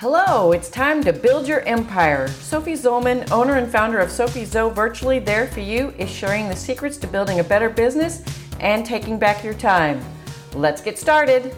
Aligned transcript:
Hello, 0.00 0.52
it's 0.52 0.70
time 0.70 1.02
to 1.02 1.12
build 1.12 1.48
your 1.48 1.62
empire. 1.62 2.28
Sophie 2.28 2.74
Zollman, 2.74 3.28
owner 3.32 3.56
and 3.56 3.68
founder 3.68 3.98
of 3.98 4.12
Sophie 4.12 4.44
Zoe 4.44 4.72
Virtually 4.72 5.18
There 5.18 5.48
For 5.48 5.58
You, 5.58 5.92
is 5.98 6.08
sharing 6.08 6.48
the 6.48 6.54
secrets 6.54 6.98
to 6.98 7.08
building 7.08 7.40
a 7.40 7.42
better 7.42 7.68
business 7.68 8.22
and 8.60 8.86
taking 8.86 9.18
back 9.18 9.42
your 9.42 9.54
time. 9.54 10.00
Let's 10.54 10.80
get 10.80 11.00
started. 11.00 11.52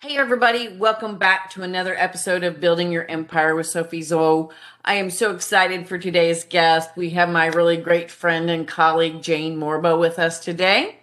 Hey, 0.00 0.16
everybody, 0.16 0.68
welcome 0.78 1.18
back 1.18 1.50
to 1.50 1.62
another 1.62 1.94
episode 1.98 2.44
of 2.44 2.60
Building 2.60 2.90
Your 2.90 3.04
Empire 3.04 3.54
with 3.54 3.66
Sophie 3.66 4.00
Zoe. 4.00 4.48
I 4.86 4.94
am 4.94 5.10
so 5.10 5.34
excited 5.34 5.86
for 5.86 5.98
today's 5.98 6.44
guest. 6.44 6.96
We 6.96 7.10
have 7.10 7.28
my 7.28 7.48
really 7.48 7.76
great 7.76 8.10
friend 8.10 8.48
and 8.48 8.66
colleague, 8.66 9.20
Jane 9.20 9.58
Morbo, 9.58 10.00
with 10.00 10.18
us 10.18 10.40
today. 10.40 10.96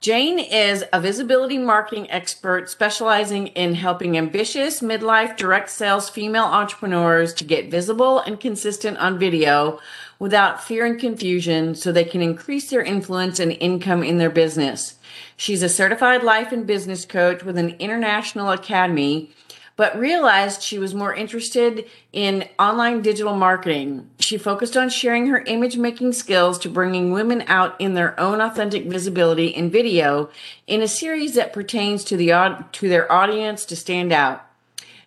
Jane 0.00 0.38
is 0.38 0.84
a 0.92 1.00
visibility 1.00 1.56
marketing 1.56 2.10
expert 2.10 2.68
specializing 2.68 3.48
in 3.48 3.74
helping 3.74 4.16
ambitious 4.16 4.80
midlife 4.80 5.36
direct 5.36 5.70
sales 5.70 6.10
female 6.10 6.44
entrepreneurs 6.44 7.32
to 7.34 7.44
get 7.44 7.70
visible 7.70 8.20
and 8.20 8.38
consistent 8.38 8.98
on 8.98 9.18
video 9.18 9.80
without 10.18 10.62
fear 10.62 10.84
and 10.84 11.00
confusion 11.00 11.74
so 11.74 11.90
they 11.90 12.04
can 12.04 12.20
increase 12.20 12.68
their 12.68 12.82
influence 12.82 13.40
and 13.40 13.52
income 13.52 14.02
in 14.02 14.18
their 14.18 14.30
business. 14.30 14.96
She's 15.36 15.62
a 15.62 15.68
certified 15.68 16.22
life 16.22 16.52
and 16.52 16.66
business 16.66 17.06
coach 17.06 17.42
with 17.42 17.56
an 17.56 17.70
international 17.78 18.50
academy 18.50 19.30
but 19.76 19.98
realized 19.98 20.62
she 20.62 20.78
was 20.78 20.94
more 20.94 21.14
interested 21.14 21.84
in 22.12 22.48
online 22.58 23.02
digital 23.02 23.36
marketing. 23.36 24.08
She 24.18 24.38
focused 24.38 24.76
on 24.76 24.88
sharing 24.88 25.26
her 25.26 25.44
image 25.46 25.76
making 25.76 26.14
skills 26.14 26.58
to 26.60 26.70
bringing 26.70 27.12
women 27.12 27.44
out 27.46 27.78
in 27.78 27.94
their 27.94 28.18
own 28.18 28.40
authentic 28.40 28.86
visibility 28.86 29.48
in 29.48 29.70
video 29.70 30.30
in 30.66 30.82
a 30.82 30.88
series 30.88 31.34
that 31.34 31.52
pertains 31.52 32.02
to 32.04 32.16
the 32.16 32.26
to 32.72 32.88
their 32.88 33.10
audience 33.12 33.64
to 33.66 33.76
stand 33.76 34.12
out. 34.12 34.42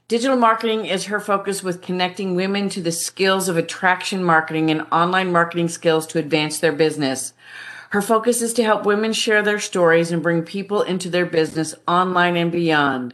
Digital 0.08 0.38
marketing 0.38 0.86
is 0.86 1.06
her 1.06 1.20
focus 1.20 1.62
with 1.62 1.84
connecting 1.84 2.34
women 2.34 2.68
to 2.70 2.82
the 2.82 2.92
skills 2.92 3.48
of 3.48 3.58
attraction 3.58 4.24
marketing 4.24 4.72
and 4.72 4.88
online 4.92 5.32
marketing 5.32 5.68
skills 5.68 6.08
to 6.08 6.18
advance 6.18 6.60
their 6.60 6.72
business. 6.72 7.34
Her 7.92 8.02
focus 8.02 8.42
is 8.42 8.54
to 8.54 8.64
help 8.64 8.86
women 8.86 9.14
share 9.14 9.42
their 9.42 9.60
stories 9.60 10.12
and 10.12 10.24
bring 10.24 10.44
people 10.44 10.82
into 10.82 11.10
their 11.10 11.26
business 11.26 11.76
online 11.88 12.38
and 12.38 12.52
beyond. 12.52 13.14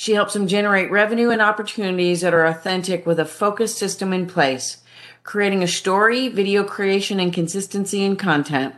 She 0.00 0.14
helps 0.14 0.32
them 0.32 0.46
generate 0.46 0.92
revenue 0.92 1.30
and 1.30 1.42
opportunities 1.42 2.20
that 2.20 2.32
are 2.32 2.46
authentic 2.46 3.04
with 3.04 3.18
a 3.18 3.24
focused 3.24 3.78
system 3.78 4.12
in 4.12 4.28
place, 4.28 4.76
creating 5.24 5.64
a 5.64 5.66
story, 5.66 6.28
video 6.28 6.62
creation, 6.62 7.18
and 7.18 7.32
consistency 7.32 8.04
in 8.04 8.14
content. 8.14 8.76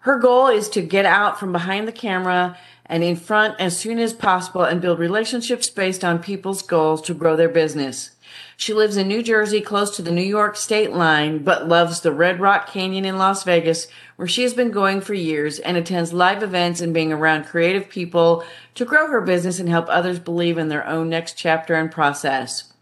Her 0.00 0.18
goal 0.18 0.48
is 0.48 0.68
to 0.70 0.82
get 0.82 1.06
out 1.06 1.40
from 1.40 1.50
behind 1.50 1.88
the 1.88 1.92
camera 1.92 2.58
and 2.84 3.02
in 3.02 3.16
front 3.16 3.58
as 3.58 3.78
soon 3.78 3.98
as 3.98 4.12
possible 4.12 4.62
and 4.62 4.82
build 4.82 4.98
relationships 4.98 5.70
based 5.70 6.04
on 6.04 6.18
people's 6.18 6.60
goals 6.60 7.00
to 7.02 7.14
grow 7.14 7.36
their 7.36 7.48
business. 7.48 8.10
She 8.56 8.74
lives 8.74 8.96
in 8.96 9.08
New 9.08 9.22
Jersey, 9.22 9.60
close 9.60 9.96
to 9.96 10.02
the 10.02 10.10
New 10.10 10.22
York 10.22 10.56
state 10.56 10.92
line, 10.92 11.44
but 11.44 11.68
loves 11.68 12.00
the 12.00 12.12
Red 12.12 12.40
Rock 12.40 12.68
Canyon 12.68 13.04
in 13.04 13.18
Las 13.18 13.44
Vegas, 13.44 13.88
where 14.16 14.28
she 14.28 14.42
has 14.42 14.54
been 14.54 14.70
going 14.70 15.00
for 15.00 15.14
years 15.14 15.58
and 15.58 15.76
attends 15.76 16.12
live 16.12 16.42
events 16.42 16.80
and 16.80 16.92
being 16.92 17.12
around 17.12 17.44
creative 17.44 17.88
people 17.88 18.44
to 18.74 18.84
grow 18.84 19.08
her 19.08 19.20
business 19.20 19.58
and 19.58 19.68
help 19.68 19.86
others 19.88 20.18
believe 20.18 20.58
in 20.58 20.68
their 20.68 20.86
own 20.86 21.08
next 21.08 21.38
chapter 21.38 21.74
and 21.74 21.90
process. 21.90 22.72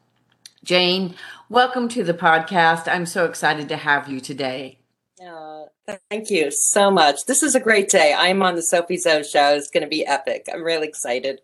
Jane, 0.65 1.15
welcome 1.49 1.89
to 1.89 2.03
the 2.03 2.15
podcast. 2.15 2.89
I'm 2.89 3.07
so 3.07 3.25
excited 3.25 3.69
to 3.69 3.77
have 3.77 4.09
you 4.09 4.21
today. 4.21 4.79
Uh, 5.25 5.65
thank 6.11 6.31
you 6.31 6.51
so 6.51 6.91
much. 6.91 7.25
This 7.27 7.43
is 7.43 7.55
a 7.55 7.61
great 7.61 7.89
day. 7.89 8.15
I'm 8.17 8.43
on 8.43 8.55
the 8.55 8.62
Sophie 8.62 8.99
Zoe 8.99 9.25
show. 9.25 9.55
It's 9.55 9.71
going 9.71 9.83
to 9.83 9.89
be 9.89 10.07
epic. 10.07 10.47
I'm 10.53 10.62
really 10.62 10.89
excited. 10.89 11.41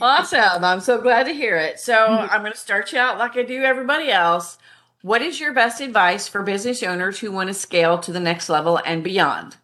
Awesome. 0.00 0.64
I'm 0.64 0.80
so 0.80 1.00
glad 1.00 1.24
to 1.24 1.32
hear 1.32 1.56
it. 1.56 1.80
So 1.80 1.94
mm-hmm. 1.94 2.32
I'm 2.32 2.40
going 2.40 2.52
to 2.52 2.58
start 2.58 2.92
you 2.92 2.98
out 2.98 3.18
like 3.18 3.36
I 3.36 3.42
do 3.42 3.62
everybody 3.62 4.10
else. 4.10 4.58
What 5.02 5.22
is 5.22 5.40
your 5.40 5.52
best 5.52 5.80
advice 5.80 6.28
for 6.28 6.42
business 6.42 6.82
owners 6.82 7.18
who 7.18 7.32
want 7.32 7.48
to 7.48 7.54
scale 7.54 7.98
to 7.98 8.12
the 8.12 8.20
next 8.20 8.48
level 8.48 8.80
and 8.86 9.02
beyond? 9.02 9.56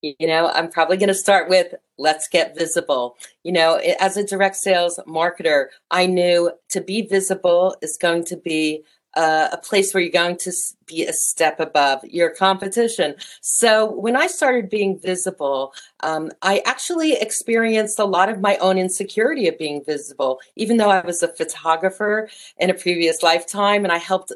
You 0.00 0.26
know, 0.26 0.48
I'm 0.48 0.70
probably 0.70 0.96
going 0.96 1.08
to 1.08 1.14
start 1.14 1.48
with 1.48 1.74
let's 1.98 2.26
get 2.28 2.56
visible. 2.56 3.16
You 3.44 3.52
know, 3.52 3.76
as 4.00 4.16
a 4.16 4.26
direct 4.26 4.56
sales 4.56 4.98
marketer, 5.06 5.66
I 5.90 6.06
knew 6.06 6.50
to 6.70 6.80
be 6.80 7.02
visible 7.02 7.76
is 7.82 7.96
going 7.96 8.24
to 8.26 8.36
be 8.36 8.82
uh, 9.14 9.48
a 9.52 9.58
place 9.58 9.92
where 9.92 10.02
you're 10.02 10.12
going 10.12 10.36
to 10.38 10.52
be 10.86 11.04
a 11.04 11.12
step 11.12 11.60
above 11.60 12.04
your 12.04 12.30
competition. 12.30 13.14
So 13.40 13.90
when 13.90 14.16
I 14.16 14.26
started 14.26 14.70
being 14.70 14.98
visible, 14.98 15.74
um, 16.00 16.30
I 16.42 16.62
actually 16.64 17.14
experienced 17.14 17.98
a 17.98 18.04
lot 18.04 18.28
of 18.28 18.40
my 18.40 18.56
own 18.56 18.78
insecurity 18.78 19.48
of 19.48 19.58
being 19.58 19.84
visible, 19.84 20.40
even 20.56 20.76
though 20.76 20.90
I 20.90 21.04
was 21.04 21.22
a 21.22 21.28
photographer 21.28 22.28
in 22.58 22.70
a 22.70 22.74
previous 22.74 23.22
lifetime 23.22 23.84
and 23.84 23.92
I 23.92 23.98
helped 23.98 24.32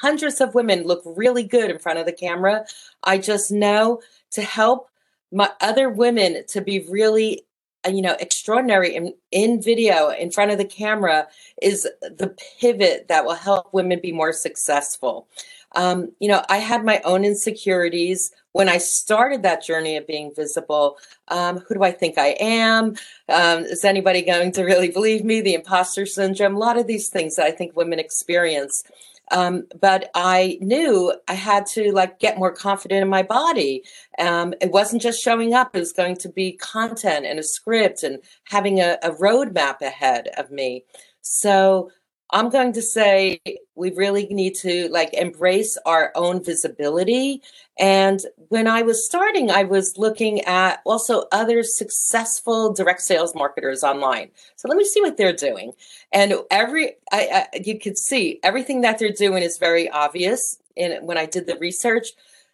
hundreds 0.00 0.40
of 0.40 0.54
women 0.54 0.82
look 0.82 1.02
really 1.04 1.44
good 1.44 1.70
in 1.70 1.78
front 1.78 1.98
of 1.98 2.06
the 2.06 2.12
camera. 2.12 2.64
I 3.04 3.18
just 3.18 3.50
know 3.50 4.02
to 4.32 4.42
help 4.42 4.88
my 5.30 5.50
other 5.60 5.88
women 5.88 6.44
to 6.48 6.60
be 6.60 6.86
really 6.90 7.44
you 7.88 8.02
know 8.02 8.16
extraordinary 8.20 8.94
in, 8.94 9.14
in 9.30 9.60
video 9.60 10.10
in 10.10 10.30
front 10.30 10.50
of 10.50 10.58
the 10.58 10.64
camera 10.64 11.26
is 11.60 11.88
the 12.00 12.34
pivot 12.60 13.08
that 13.08 13.24
will 13.24 13.34
help 13.34 13.72
women 13.72 14.00
be 14.00 14.12
more 14.12 14.32
successful. 14.32 15.28
Um, 15.74 16.12
you 16.20 16.28
know 16.28 16.44
i 16.50 16.58
had 16.58 16.84
my 16.84 17.00
own 17.02 17.24
insecurities 17.24 18.30
when 18.52 18.68
i 18.68 18.76
started 18.76 19.42
that 19.42 19.64
journey 19.64 19.96
of 19.96 20.06
being 20.06 20.32
visible. 20.34 20.98
Um, 21.28 21.58
who 21.60 21.74
do 21.74 21.82
i 21.82 21.90
think 21.92 22.18
i 22.18 22.36
am? 22.38 22.96
Um, 23.28 23.64
is 23.64 23.84
anybody 23.84 24.22
going 24.22 24.52
to 24.52 24.64
really 24.64 24.90
believe 24.90 25.24
me? 25.24 25.40
The 25.40 25.54
imposter 25.54 26.04
syndrome 26.04 26.56
a 26.56 26.58
lot 26.58 26.78
of 26.78 26.86
these 26.86 27.08
things 27.08 27.36
that 27.36 27.46
i 27.46 27.50
think 27.50 27.74
women 27.74 27.98
experience 27.98 28.84
um, 29.30 29.66
but 29.80 30.10
I 30.14 30.58
knew 30.60 31.14
I 31.28 31.34
had 31.34 31.66
to 31.66 31.92
like 31.92 32.18
get 32.18 32.38
more 32.38 32.52
confident 32.52 33.02
in 33.02 33.08
my 33.08 33.22
body. 33.22 33.82
Um, 34.18 34.54
it 34.60 34.72
wasn't 34.72 35.02
just 35.02 35.22
showing 35.22 35.54
up; 35.54 35.74
it 35.74 35.80
was 35.80 35.92
going 35.92 36.16
to 36.16 36.28
be 36.28 36.52
content 36.52 37.26
and 37.26 37.38
a 37.38 37.42
script 37.42 38.02
and 38.02 38.18
having 38.44 38.80
a, 38.80 38.98
a 39.02 39.10
roadmap 39.12 39.80
ahead 39.80 40.28
of 40.36 40.50
me. 40.50 40.84
So 41.22 41.90
I'm 42.32 42.48
going 42.48 42.72
to 42.72 42.82
say 42.82 43.40
we 43.74 43.92
really 43.92 44.26
need 44.30 44.54
to 44.56 44.88
like 44.88 45.12
embrace 45.12 45.76
our 45.84 46.12
own 46.14 46.42
visibility. 46.42 47.42
And 47.78 48.20
when 48.48 48.66
I 48.66 48.82
was 48.82 49.04
starting, 49.04 49.50
I 49.50 49.64
was 49.64 49.98
looking 49.98 50.40
at 50.42 50.80
also 50.84 51.24
other 51.30 51.62
successful 51.62 52.72
direct 52.72 53.02
sales 53.02 53.34
marketers 53.34 53.84
online. 53.84 54.30
So 54.56 54.68
let 54.68 54.78
me 54.78 54.84
see 54.84 55.02
what 55.02 55.18
they're 55.18 55.32
doing. 55.34 55.72
And 56.12 56.34
every 56.50 56.94
I, 57.12 57.46
I 57.52 57.58
you 57.64 57.78
could 57.78 57.98
see 57.98 58.40
everything 58.42 58.80
that 58.80 58.98
they're 58.98 59.10
doing 59.12 59.42
is 59.42 59.58
very 59.58 59.90
obvious. 59.90 60.58
And 60.76 61.06
when 61.06 61.18
I 61.18 61.26
did 61.26 61.46
the 61.46 61.58
research, 61.58 62.08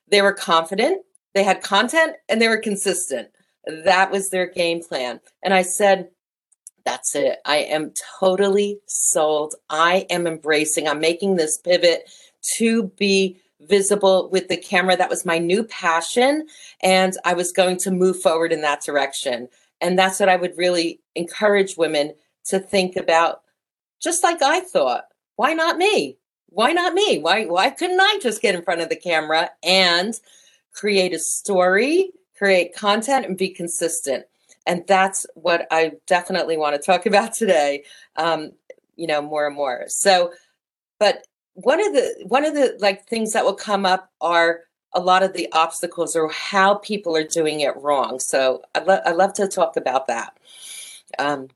they 0.08 0.22
were 0.22 0.32
confident, 0.32 1.04
they 1.34 1.44
had 1.44 1.62
content, 1.62 2.16
and 2.28 2.42
they 2.42 2.48
were 2.48 2.56
consistent. 2.56 3.28
That 3.84 4.10
was 4.10 4.30
their 4.30 4.46
game 4.46 4.82
plan. 4.82 5.20
And 5.42 5.54
I 5.54 5.62
said, 5.62 6.08
that's 6.88 7.14
it. 7.14 7.38
I 7.44 7.58
am 7.58 7.92
totally 8.18 8.80
sold. 8.86 9.54
I 9.68 10.06
am 10.08 10.26
embracing, 10.26 10.88
I'm 10.88 11.00
making 11.00 11.36
this 11.36 11.58
pivot 11.58 12.10
to 12.56 12.84
be 12.96 13.38
visible 13.60 14.30
with 14.30 14.48
the 14.48 14.56
camera. 14.56 14.96
That 14.96 15.10
was 15.10 15.26
my 15.26 15.38
new 15.38 15.64
passion. 15.64 16.46
And 16.82 17.14
I 17.26 17.34
was 17.34 17.52
going 17.52 17.76
to 17.78 17.90
move 17.90 18.22
forward 18.22 18.52
in 18.52 18.62
that 18.62 18.82
direction. 18.82 19.48
And 19.82 19.98
that's 19.98 20.18
what 20.18 20.30
I 20.30 20.36
would 20.36 20.56
really 20.56 21.00
encourage 21.14 21.76
women 21.76 22.14
to 22.46 22.58
think 22.58 22.96
about, 22.96 23.42
just 24.00 24.22
like 24.22 24.40
I 24.40 24.60
thought. 24.60 25.04
Why 25.36 25.52
not 25.52 25.76
me? 25.76 26.16
Why 26.48 26.72
not 26.72 26.94
me? 26.94 27.18
Why 27.18 27.44
why 27.44 27.68
couldn't 27.68 28.00
I 28.00 28.18
just 28.22 28.40
get 28.40 28.54
in 28.54 28.62
front 28.62 28.80
of 28.80 28.88
the 28.88 28.96
camera 28.96 29.50
and 29.62 30.18
create 30.72 31.12
a 31.12 31.18
story, 31.18 32.12
create 32.36 32.74
content, 32.74 33.26
and 33.26 33.36
be 33.36 33.50
consistent? 33.50 34.24
And 34.68 34.84
that's 34.86 35.26
what 35.34 35.66
I 35.72 35.92
definitely 36.06 36.56
want 36.56 36.76
to 36.76 36.82
talk 36.82 37.06
about 37.06 37.32
today. 37.32 37.84
Um, 38.14 38.52
you 38.94 39.06
know, 39.06 39.22
more 39.22 39.46
and 39.46 39.56
more. 39.56 39.84
So, 39.88 40.32
but 41.00 41.26
one 41.54 41.84
of 41.84 41.92
the 41.92 42.24
one 42.26 42.44
of 42.44 42.54
the 42.54 42.76
like 42.78 43.06
things 43.06 43.32
that 43.32 43.44
will 43.44 43.54
come 43.54 43.86
up 43.86 44.10
are 44.20 44.60
a 44.94 45.00
lot 45.00 45.22
of 45.22 45.32
the 45.32 45.48
obstacles 45.52 46.16
or 46.16 46.30
how 46.30 46.74
people 46.74 47.16
are 47.16 47.26
doing 47.26 47.60
it 47.60 47.76
wrong. 47.76 48.18
So 48.18 48.62
I, 48.74 48.80
lo- 48.80 49.00
I 49.04 49.12
love 49.12 49.34
to 49.34 49.46
talk 49.46 49.76
about 49.76 50.06
that. 50.06 50.36
Um, 51.18 51.48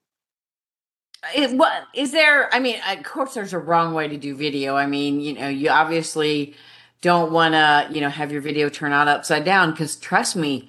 it, 1.35 1.57
what 1.57 1.73
is 1.95 2.13
there? 2.13 2.53
I 2.55 2.61
mean, 2.61 2.77
of 2.89 3.03
course, 3.05 3.35
there's 3.35 3.53
a 3.53 3.59
wrong 3.59 3.95
way 3.95 4.09
to 4.09 4.17
do 4.17 4.37
video. 4.37 4.77
I 4.77 4.87
mean, 4.87 5.21
you 5.21 5.35
know, 5.35 5.49
you 5.49 5.71
obviously 5.71 6.55
don't 7.01 7.33
want 7.33 7.55
to, 7.55 7.89
you 7.93 8.01
know, 8.01 8.11
have 8.11 8.33
your 8.33 8.41
video 8.41 8.69
turn 8.69 8.93
out 8.93 9.09
upside 9.09 9.45
down 9.45 9.71
because 9.71 9.97
trust 9.97 10.37
me, 10.37 10.69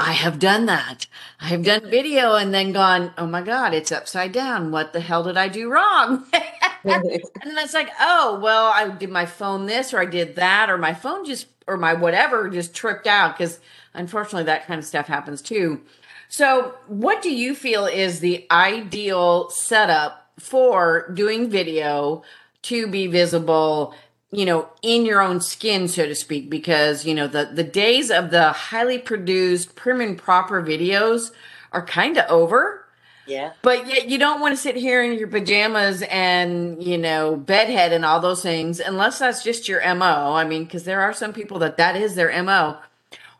I 0.00 0.12
have 0.12 0.38
done 0.38 0.66
that. 0.66 1.06
I 1.40 1.46
have 1.48 1.62
done 1.62 1.88
video 1.88 2.34
and 2.34 2.52
then 2.52 2.72
gone, 2.72 3.12
oh 3.16 3.26
my 3.26 3.42
God, 3.42 3.74
it's 3.74 3.92
upside 3.92 4.32
down. 4.32 4.72
What 4.72 4.92
the 4.92 5.00
hell 5.00 5.22
did 5.22 5.36
I 5.36 5.48
do 5.48 5.70
wrong? 5.70 6.26
and 6.84 7.02
then 7.04 7.58
it's 7.58 7.74
like, 7.74 7.90
oh, 8.00 8.38
well, 8.42 8.66
I 8.66 8.88
did 8.90 9.10
my 9.10 9.24
phone 9.24 9.66
this 9.66 9.94
or 9.94 10.00
I 10.00 10.04
did 10.04 10.36
that 10.36 10.68
or 10.68 10.76
my 10.76 10.92
phone 10.92 11.24
just 11.24 11.46
or 11.66 11.76
my 11.76 11.94
whatever 11.94 12.50
just 12.50 12.74
tripped 12.74 13.06
out 13.06 13.38
because 13.38 13.58
unfortunately 13.94 14.44
that 14.44 14.66
kind 14.66 14.78
of 14.78 14.84
stuff 14.84 15.06
happens 15.06 15.40
too. 15.40 15.80
So, 16.28 16.74
what 16.88 17.22
do 17.22 17.32
you 17.32 17.54
feel 17.54 17.86
is 17.86 18.20
the 18.20 18.46
ideal 18.50 19.48
setup 19.50 20.30
for 20.38 21.10
doing 21.14 21.48
video 21.48 22.22
to 22.62 22.86
be 22.86 23.06
visible 23.06 23.94
you 24.30 24.44
know, 24.44 24.68
in 24.82 25.06
your 25.06 25.20
own 25.20 25.40
skin, 25.40 25.88
so 25.88 26.06
to 26.06 26.14
speak, 26.14 26.50
because, 26.50 27.04
you 27.04 27.14
know, 27.14 27.26
the, 27.26 27.50
the 27.52 27.64
days 27.64 28.10
of 28.10 28.30
the 28.30 28.52
highly 28.52 28.98
produced, 28.98 29.76
prim 29.76 30.00
and 30.00 30.18
proper 30.18 30.62
videos 30.62 31.30
are 31.72 31.84
kind 31.84 32.18
of 32.18 32.28
over. 32.30 32.84
Yeah. 33.26 33.52
But 33.62 33.86
yet 33.86 34.08
you 34.08 34.18
don't 34.18 34.40
want 34.40 34.54
to 34.54 34.60
sit 34.60 34.76
here 34.76 35.02
in 35.02 35.18
your 35.18 35.28
pajamas 35.28 36.02
and, 36.02 36.82
you 36.82 36.98
know, 36.98 37.36
bedhead 37.36 37.92
and 37.92 38.04
all 38.04 38.20
those 38.20 38.42
things, 38.42 38.80
unless 38.80 39.18
that's 39.18 39.42
just 39.42 39.68
your 39.68 39.80
MO. 39.94 40.34
I 40.34 40.44
mean, 40.44 40.64
because 40.64 40.84
there 40.84 41.00
are 41.00 41.14
some 41.14 41.32
people 41.32 41.58
that 41.60 41.76
that 41.78 41.96
is 41.96 42.14
their 42.14 42.42
MO 42.42 42.78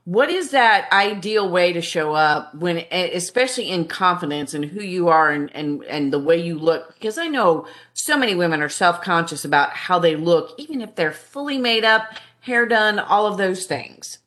what 0.04 0.28
is 0.28 0.50
that 0.50 0.90
ideal 0.92 1.48
way 1.48 1.72
to 1.72 1.80
show 1.80 2.12
up 2.14 2.54
when 2.54 2.84
especially 2.92 3.70
in 3.70 3.86
confidence 3.86 4.52
and 4.52 4.64
who 4.64 4.82
you 4.82 5.08
are 5.08 5.30
and, 5.30 5.54
and 5.54 5.82
and 5.84 6.12
the 6.12 6.18
way 6.18 6.36
you 6.36 6.58
look? 6.58 6.92
Because 6.94 7.16
i 7.16 7.26
know 7.26 7.66
so 7.94 8.18
many 8.18 8.34
women 8.34 8.60
are 8.60 8.68
self-conscious 8.68 9.44
about 9.44 9.70
how 9.70 9.98
they 9.98 10.14
look 10.14 10.54
even 10.58 10.82
if 10.82 10.94
they're 10.94 11.12
fully 11.12 11.56
made 11.56 11.84
up 11.84 12.08
hair 12.40 12.66
done 12.66 12.98
all 12.98 13.26
of 13.26 13.38
those 13.38 13.64
things. 13.64 14.18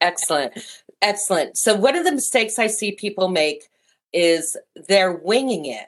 Excellent. 0.00 0.52
Excellent. 1.00 1.56
So 1.56 1.74
one 1.76 1.94
of 1.96 2.04
the 2.04 2.12
mistakes 2.12 2.58
i 2.58 2.66
see 2.66 2.92
people 2.92 3.28
make 3.28 3.68
is 4.12 4.56
they're 4.88 5.12
winging 5.12 5.66
it. 5.66 5.86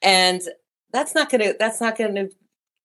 And 0.00 0.42
that's 0.92 1.14
not 1.14 1.28
gonna 1.28 1.54
that's 1.58 1.80
not 1.80 1.98
gonna 1.98 2.28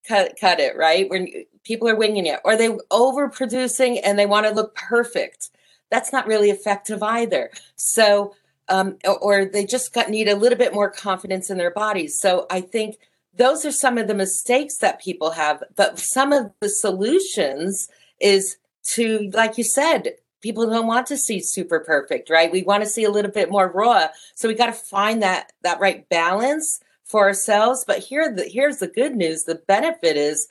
cut 0.08 0.36
cut 0.42 0.60
it 0.60 0.76
right? 0.76 1.08
When 1.12 1.28
people 1.64 1.88
are 1.88 1.96
winging 1.96 2.26
it 2.26 2.40
or 2.44 2.56
they 2.56 2.70
overproducing 2.70 4.00
and 4.04 4.18
they 4.18 4.26
want 4.26 4.48
to 4.48 4.52
look 4.52 4.76
perfect 4.76 5.52
that's 5.90 6.12
not 6.12 6.28
really 6.28 6.50
effective 6.50 7.02
either. 7.02 7.52
So, 7.76 8.36
um, 8.68 8.98
or 9.22 9.46
they 9.46 9.66
just 9.66 9.94
got, 9.94 10.10
need 10.10 10.28
a 10.28 10.36
little 10.36 10.58
bit 10.58 10.74
more 10.74 10.90
confidence 10.90 11.50
in 11.50 11.58
their 11.58 11.72
bodies. 11.72 12.20
So 12.20 12.46
I 12.50 12.62
think 12.62 12.98
those 13.34 13.66
are 13.66 13.72
some 13.72 13.98
of 13.98 14.08
the 14.08 14.14
mistakes 14.14 14.78
that 14.78 15.02
people 15.02 15.32
have. 15.32 15.64
But 15.76 16.00
some 16.00 16.34
of 16.34 16.52
the 16.60 16.70
solutions 16.70 17.88
is 18.20 18.58
to, 18.94 19.30
like 19.34 19.58
you 19.58 19.64
said, 19.64 20.14
people 20.42 20.70
don't 20.70 20.88
want 20.88 21.08
to 21.08 21.18
see 21.18 21.40
super 21.40 21.80
perfect, 21.80 22.30
right? 22.30 22.52
We 22.52 22.64
want 22.64 22.84
to 22.84 22.90
see 22.90 23.04
a 23.04 23.12
little 23.12 23.32
bit 23.32 23.52
more 23.52 23.72
raw. 23.72 24.08
So 24.36 24.48
we 24.48 24.54
got 24.54 24.68
to 24.68 24.74
find 24.74 25.22
that 25.24 25.52
that 25.64 25.80
right 25.80 26.08
balance 26.10 26.80
for 27.04 27.28
ourselves. 27.28 27.84
But 27.86 28.00
here, 28.00 28.34
the, 28.34 28.44
here's 28.44 28.78
the 28.78 28.88
good 28.88 29.16
news: 29.16 29.44
the 29.44 29.56
benefit 29.56 30.16
is, 30.16 30.48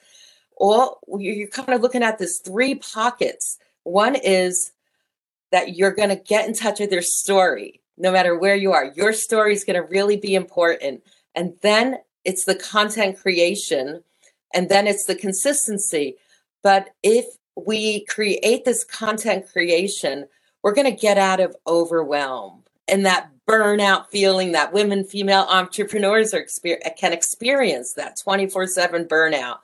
all 0.56 0.98
you're 1.18 1.48
kind 1.48 1.70
of 1.70 1.82
looking 1.82 2.02
at 2.02 2.18
this 2.18 2.40
three 2.40 2.74
pockets. 2.74 3.58
One 3.84 4.16
is 4.16 4.72
that 5.50 5.76
you're 5.76 5.94
going 5.94 6.10
to 6.10 6.16
get 6.16 6.46
in 6.46 6.54
touch 6.54 6.80
with 6.80 6.92
your 6.92 7.02
story 7.02 7.80
no 7.98 8.12
matter 8.12 8.38
where 8.38 8.54
you 8.54 8.72
are. 8.72 8.92
Your 8.96 9.12
story 9.12 9.52
is 9.52 9.64
going 9.64 9.80
to 9.80 9.88
really 9.88 10.16
be 10.16 10.34
important. 10.34 11.02
And 11.34 11.54
then 11.62 11.98
it's 12.24 12.44
the 12.44 12.54
content 12.54 13.18
creation 13.18 14.02
and 14.54 14.68
then 14.68 14.86
it's 14.86 15.04
the 15.04 15.14
consistency. 15.14 16.16
But 16.62 16.90
if 17.02 17.26
we 17.56 18.04
create 18.06 18.64
this 18.64 18.84
content 18.84 19.46
creation, 19.50 20.26
we're 20.62 20.74
going 20.74 20.90
to 20.90 21.00
get 21.00 21.18
out 21.18 21.40
of 21.40 21.56
overwhelm 21.66 22.62
and 22.86 23.04
that 23.04 23.30
burnout 23.46 24.06
feeling 24.08 24.52
that 24.52 24.72
women, 24.72 25.04
female 25.04 25.46
entrepreneurs 25.48 26.34
are 26.34 26.46
can 26.96 27.12
experience 27.12 27.94
that 27.94 28.18
24 28.18 28.66
7 28.66 29.04
burnout. 29.04 29.58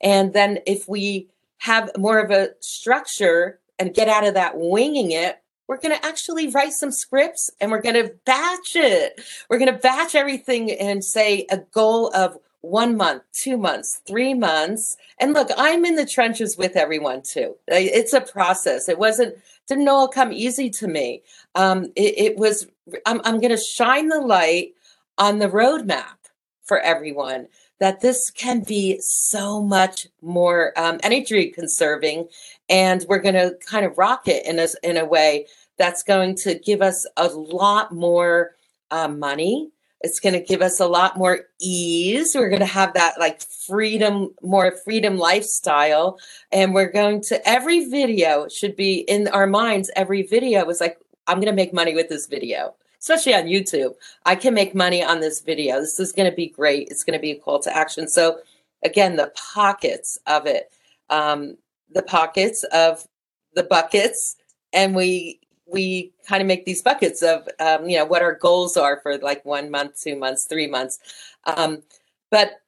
And 0.00 0.32
then 0.32 0.58
if 0.66 0.88
we 0.88 1.28
have 1.58 1.90
more 1.96 2.18
of 2.18 2.30
a 2.30 2.50
structure 2.60 3.58
and 3.78 3.94
get 3.94 4.08
out 4.08 4.26
of 4.26 4.34
that 4.34 4.56
winging 4.56 5.10
it, 5.12 5.42
we're 5.68 5.80
going 5.80 5.96
to 5.96 6.06
actually 6.06 6.48
write 6.48 6.72
some 6.72 6.92
scripts 6.92 7.50
and 7.60 7.70
we're 7.70 7.82
going 7.82 7.96
to 7.96 8.14
batch 8.24 8.76
it. 8.76 9.20
We're 9.50 9.58
going 9.58 9.72
to 9.72 9.78
batch 9.78 10.14
everything 10.14 10.70
and 10.70 11.04
say 11.04 11.46
a 11.50 11.58
goal 11.58 12.14
of 12.14 12.38
one 12.60 12.96
month, 12.96 13.22
two 13.32 13.56
months, 13.56 14.00
three 14.06 14.34
months. 14.34 14.96
And 15.20 15.32
look, 15.32 15.50
I'm 15.56 15.84
in 15.84 15.96
the 15.96 16.06
trenches 16.06 16.56
with 16.56 16.76
everyone 16.76 17.22
too. 17.22 17.56
It's 17.68 18.12
a 18.12 18.20
process. 18.20 18.88
It 18.88 18.98
wasn't, 18.98 19.36
didn't 19.68 19.88
all 19.88 20.08
come 20.08 20.32
easy 20.32 20.70
to 20.70 20.88
me. 20.88 21.22
Um, 21.54 21.86
it, 21.96 22.18
it 22.18 22.36
was, 22.36 22.66
I'm, 23.04 23.20
I'm 23.24 23.40
going 23.40 23.50
to 23.50 23.56
shine 23.56 24.08
the 24.08 24.20
light 24.20 24.74
on 25.18 25.38
the 25.38 25.48
roadmap 25.48 26.16
for 26.64 26.80
everyone 26.80 27.48
that 27.78 28.00
this 28.00 28.30
can 28.30 28.62
be 28.62 28.98
so 29.00 29.62
much 29.62 30.06
more 30.22 30.72
um, 30.76 30.98
energy 31.02 31.48
conserving 31.50 32.28
and 32.68 33.04
we're 33.08 33.18
going 33.18 33.34
to 33.34 33.56
kind 33.66 33.86
of 33.86 33.96
rock 33.98 34.28
it 34.28 34.44
in 34.46 34.58
a, 34.58 34.68
in 34.82 34.96
a 34.96 35.04
way 35.04 35.46
that's 35.78 36.02
going 36.02 36.34
to 36.34 36.58
give 36.58 36.82
us 36.82 37.06
a 37.16 37.26
lot 37.28 37.92
more 37.92 38.52
uh, 38.90 39.08
money 39.08 39.70
it's 40.02 40.20
going 40.20 40.34
to 40.34 40.40
give 40.40 40.60
us 40.62 40.78
a 40.78 40.86
lot 40.86 41.16
more 41.16 41.40
ease 41.60 42.34
we're 42.34 42.48
going 42.48 42.60
to 42.60 42.66
have 42.66 42.94
that 42.94 43.18
like 43.18 43.42
freedom 43.42 44.32
more 44.42 44.70
freedom 44.84 45.16
lifestyle 45.16 46.18
and 46.52 46.74
we're 46.74 46.90
going 46.90 47.20
to 47.20 47.48
every 47.48 47.86
video 47.86 48.46
should 48.48 48.76
be 48.76 48.98
in 49.00 49.26
our 49.28 49.46
minds 49.46 49.90
every 49.96 50.22
video 50.22 50.64
was 50.64 50.80
like 50.80 50.98
i'm 51.26 51.38
going 51.38 51.46
to 51.46 51.52
make 51.52 51.72
money 51.72 51.94
with 51.94 52.08
this 52.08 52.26
video 52.26 52.74
especially 53.06 53.34
on 53.34 53.44
YouTube. 53.44 53.94
I 54.24 54.34
can 54.34 54.52
make 54.54 54.74
money 54.74 55.02
on 55.02 55.20
this 55.20 55.40
video. 55.40 55.80
This 55.80 56.00
is 56.00 56.12
going 56.12 56.28
to 56.28 56.34
be 56.34 56.48
great. 56.48 56.88
It's 56.90 57.04
going 57.04 57.16
to 57.16 57.22
be 57.22 57.30
a 57.30 57.38
call 57.38 57.60
to 57.60 57.76
action. 57.76 58.08
So, 58.08 58.40
again, 58.84 59.14
the 59.14 59.32
pockets 59.54 60.18
of 60.26 60.46
it, 60.46 60.72
um, 61.08 61.56
the 61.92 62.02
pockets 62.02 62.64
of 62.64 63.06
the 63.54 63.62
buckets, 63.62 64.36
and 64.72 64.94
we 64.94 65.40
we 65.66 66.12
kind 66.28 66.40
of 66.40 66.46
make 66.46 66.64
these 66.64 66.82
buckets 66.82 67.22
of 67.22 67.48
um, 67.60 67.88
you 67.88 67.96
know 67.96 68.04
what 68.04 68.22
our 68.22 68.34
goals 68.34 68.76
are 68.76 69.00
for 69.00 69.18
like 69.18 69.44
one 69.44 69.70
month, 69.70 70.00
two 70.00 70.16
months, 70.16 70.44
three 70.44 70.66
months. 70.66 70.98
Um, 71.44 71.82
but 72.30 72.60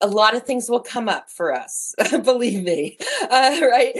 a 0.00 0.06
lot 0.06 0.34
of 0.34 0.44
things 0.44 0.68
will 0.68 0.80
come 0.80 1.08
up 1.08 1.30
for 1.30 1.52
us. 1.52 1.94
Believe 2.10 2.62
me, 2.64 2.98
uh, 3.22 3.60
right? 3.62 3.98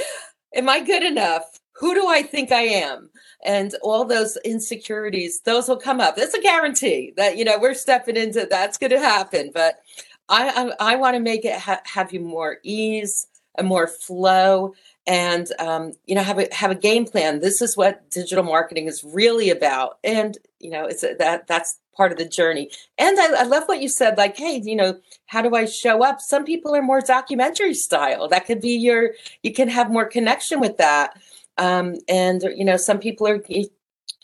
Am 0.54 0.68
I 0.68 0.80
good 0.80 1.02
enough? 1.02 1.58
Who 1.76 1.94
do 1.94 2.06
I 2.06 2.22
think 2.22 2.52
I 2.52 2.62
am? 2.62 3.10
and 3.44 3.74
all 3.82 4.04
those 4.04 4.36
insecurities 4.44 5.40
those 5.40 5.68
will 5.68 5.76
come 5.76 6.00
up 6.00 6.16
that's 6.16 6.34
a 6.34 6.40
guarantee 6.40 7.12
that 7.16 7.36
you 7.36 7.44
know 7.44 7.58
we're 7.58 7.74
stepping 7.74 8.16
into 8.16 8.46
that's 8.50 8.78
going 8.78 8.90
to 8.90 8.98
happen 8.98 9.50
but 9.54 9.80
i 10.28 10.72
i, 10.80 10.92
I 10.92 10.96
want 10.96 11.14
to 11.14 11.20
make 11.20 11.44
it 11.44 11.58
ha- 11.58 11.82
have 11.84 12.12
you 12.12 12.20
more 12.20 12.58
ease 12.62 13.26
and 13.56 13.66
more 13.68 13.86
flow 13.86 14.74
and 15.06 15.48
um, 15.58 15.92
you 16.06 16.14
know 16.14 16.22
have 16.22 16.38
a 16.38 16.48
have 16.52 16.70
a 16.70 16.76
game 16.76 17.04
plan. 17.04 17.40
This 17.40 17.60
is 17.60 17.76
what 17.76 18.10
digital 18.10 18.44
marketing 18.44 18.86
is 18.86 19.04
really 19.04 19.50
about. 19.50 19.98
And 20.02 20.36
you 20.60 20.70
know 20.70 20.86
it's 20.86 21.02
a, 21.02 21.14
that 21.18 21.46
that's 21.46 21.78
part 21.96 22.10
of 22.10 22.18
the 22.18 22.24
journey. 22.24 22.70
And 22.98 23.18
I, 23.20 23.42
I 23.42 23.44
love 23.44 23.64
what 23.66 23.80
you 23.80 23.88
said 23.88 24.16
like 24.16 24.36
hey 24.36 24.60
you 24.64 24.76
know 24.76 24.98
how 25.26 25.42
do 25.42 25.54
i 25.54 25.64
show 25.64 26.02
up? 26.02 26.20
Some 26.20 26.44
people 26.44 26.74
are 26.74 26.82
more 26.82 27.00
documentary 27.00 27.74
style. 27.74 28.28
That 28.28 28.46
could 28.46 28.60
be 28.60 28.76
your 28.76 29.12
you 29.42 29.52
can 29.52 29.68
have 29.68 29.90
more 29.90 30.06
connection 30.06 30.60
with 30.60 30.78
that. 30.78 31.18
Um, 31.58 31.96
and 32.08 32.42
you 32.56 32.64
know, 32.64 32.76
some 32.76 32.98
people 32.98 33.28
are 33.28 33.42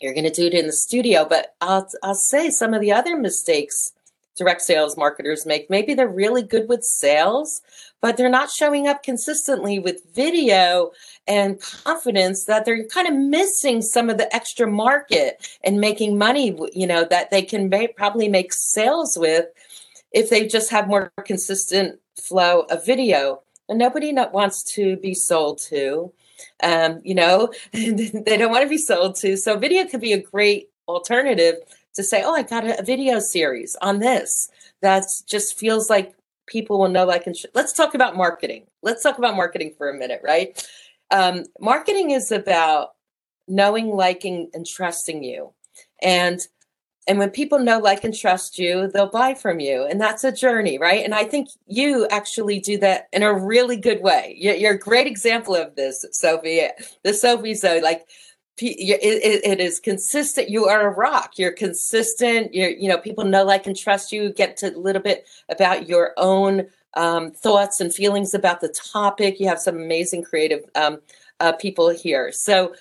you're 0.01 0.13
going 0.13 0.25
to 0.25 0.31
do 0.31 0.47
it 0.47 0.53
in 0.53 0.65
the 0.65 0.73
studio, 0.73 1.25
but 1.25 1.55
I'll 1.61 1.87
I'll 2.03 2.15
say 2.15 2.49
some 2.49 2.73
of 2.73 2.81
the 2.81 2.91
other 2.91 3.15
mistakes 3.15 3.93
direct 4.37 4.61
sales 4.61 4.97
marketers 4.97 5.45
make. 5.45 5.69
Maybe 5.69 5.93
they're 5.93 6.07
really 6.07 6.41
good 6.41 6.67
with 6.67 6.83
sales, 6.83 7.61
but 8.01 8.17
they're 8.17 8.29
not 8.29 8.49
showing 8.49 8.87
up 8.87 9.03
consistently 9.03 9.79
with 9.79 10.03
video 10.13 10.91
and 11.27 11.61
confidence 11.61 12.45
that 12.45 12.65
they're 12.65 12.85
kind 12.85 13.07
of 13.07 13.13
missing 13.13 13.81
some 13.81 14.09
of 14.09 14.17
the 14.17 14.33
extra 14.35 14.69
market 14.69 15.47
and 15.63 15.79
making 15.79 16.17
money, 16.17 16.57
you 16.73 16.87
know, 16.87 17.05
that 17.09 17.31
they 17.31 17.41
can 17.41 17.69
make, 17.69 17.95
probably 17.95 18.27
make 18.27 18.51
sales 18.51 19.17
with 19.17 19.45
if 20.11 20.29
they 20.29 20.47
just 20.47 20.71
have 20.71 20.87
more 20.87 21.11
consistent 21.25 21.99
flow 22.19 22.61
of 22.69 22.85
video. 22.85 23.41
And 23.69 23.79
nobody 23.79 24.13
wants 24.13 24.63
to 24.75 24.97
be 24.97 25.13
sold 25.13 25.59
to 25.69 26.11
um, 26.63 27.01
you 27.03 27.15
know, 27.15 27.51
they 27.73 28.37
don't 28.37 28.51
want 28.51 28.63
to 28.63 28.69
be 28.69 28.77
sold 28.77 29.15
to. 29.17 29.37
So 29.37 29.57
video 29.57 29.85
could 29.85 30.01
be 30.01 30.13
a 30.13 30.21
great 30.21 30.69
alternative 30.87 31.55
to 31.95 32.03
say, 32.03 32.23
oh, 32.23 32.33
I 32.33 32.43
got 32.43 32.79
a 32.79 32.83
video 32.83 33.19
series 33.19 33.75
on 33.81 33.99
this. 33.99 34.49
That 34.81 35.03
just 35.27 35.59
feels 35.59 35.89
like 35.89 36.13
people 36.51 36.79
will 36.79 36.89
know, 36.89 37.05
like, 37.05 37.25
and 37.25 37.35
sh- 37.35 37.45
let's 37.55 37.73
talk 37.73 37.95
about 37.95 38.15
marketing. 38.15 38.67
Let's 38.83 39.01
talk 39.01 39.17
about 39.17 39.35
marketing 39.35 39.73
for 39.77 39.89
a 39.89 39.97
minute, 39.97 40.21
right? 40.23 40.67
Um, 41.09 41.45
marketing 41.59 42.11
is 42.11 42.31
about 42.31 42.89
knowing, 43.47 43.87
liking, 43.87 44.49
and 44.53 44.65
trusting 44.65 45.23
you. 45.23 45.53
And 46.01 46.39
and 47.07 47.17
when 47.17 47.31
people 47.31 47.57
know, 47.57 47.79
like, 47.79 48.03
and 48.03 48.15
trust 48.15 48.59
you, 48.59 48.87
they'll 48.87 49.09
buy 49.09 49.33
from 49.33 49.59
you. 49.59 49.85
And 49.85 49.99
that's 49.99 50.23
a 50.23 50.31
journey, 50.31 50.77
right? 50.77 51.03
And 51.03 51.15
I 51.15 51.23
think 51.23 51.49
you 51.65 52.07
actually 52.11 52.59
do 52.59 52.77
that 52.77 53.07
in 53.11 53.23
a 53.23 53.33
really 53.33 53.75
good 53.75 54.01
way. 54.01 54.35
You're, 54.37 54.73
a 54.73 54.79
great 54.79 55.07
example 55.07 55.55
of 55.55 55.75
this, 55.75 56.05
Sophie. 56.11 56.67
The 57.03 57.13
Sophie 57.15 57.55
so 57.55 57.79
like, 57.81 58.07
it, 58.67 59.41
it 59.43 59.59
is 59.59 59.79
consistent. 59.79 60.49
You 60.49 60.65
are 60.65 60.87
a 60.87 60.95
rock. 60.95 61.37
You're 61.37 61.51
consistent. 61.51 62.53
You're, 62.53 62.69
you 62.69 62.89
know, 62.89 62.97
people 62.97 63.23
know, 63.23 63.43
like, 63.43 63.67
and 63.67 63.75
trust 63.75 64.11
you. 64.11 64.31
Get 64.33 64.57
to 64.57 64.75
a 64.75 64.77
little 64.77 65.01
bit 65.01 65.27
about 65.49 65.87
your 65.87 66.13
own 66.17 66.67
um, 66.95 67.31
thoughts 67.31 67.79
and 67.81 67.93
feelings 67.93 68.33
about 68.33 68.61
the 68.61 68.69
topic. 68.69 69.39
You 69.39 69.47
have 69.47 69.59
some 69.59 69.75
amazing 69.75 70.23
creative 70.23 70.63
um, 70.75 70.99
uh, 71.39 71.53
people 71.53 71.89
here. 71.89 72.31
So 72.31 72.73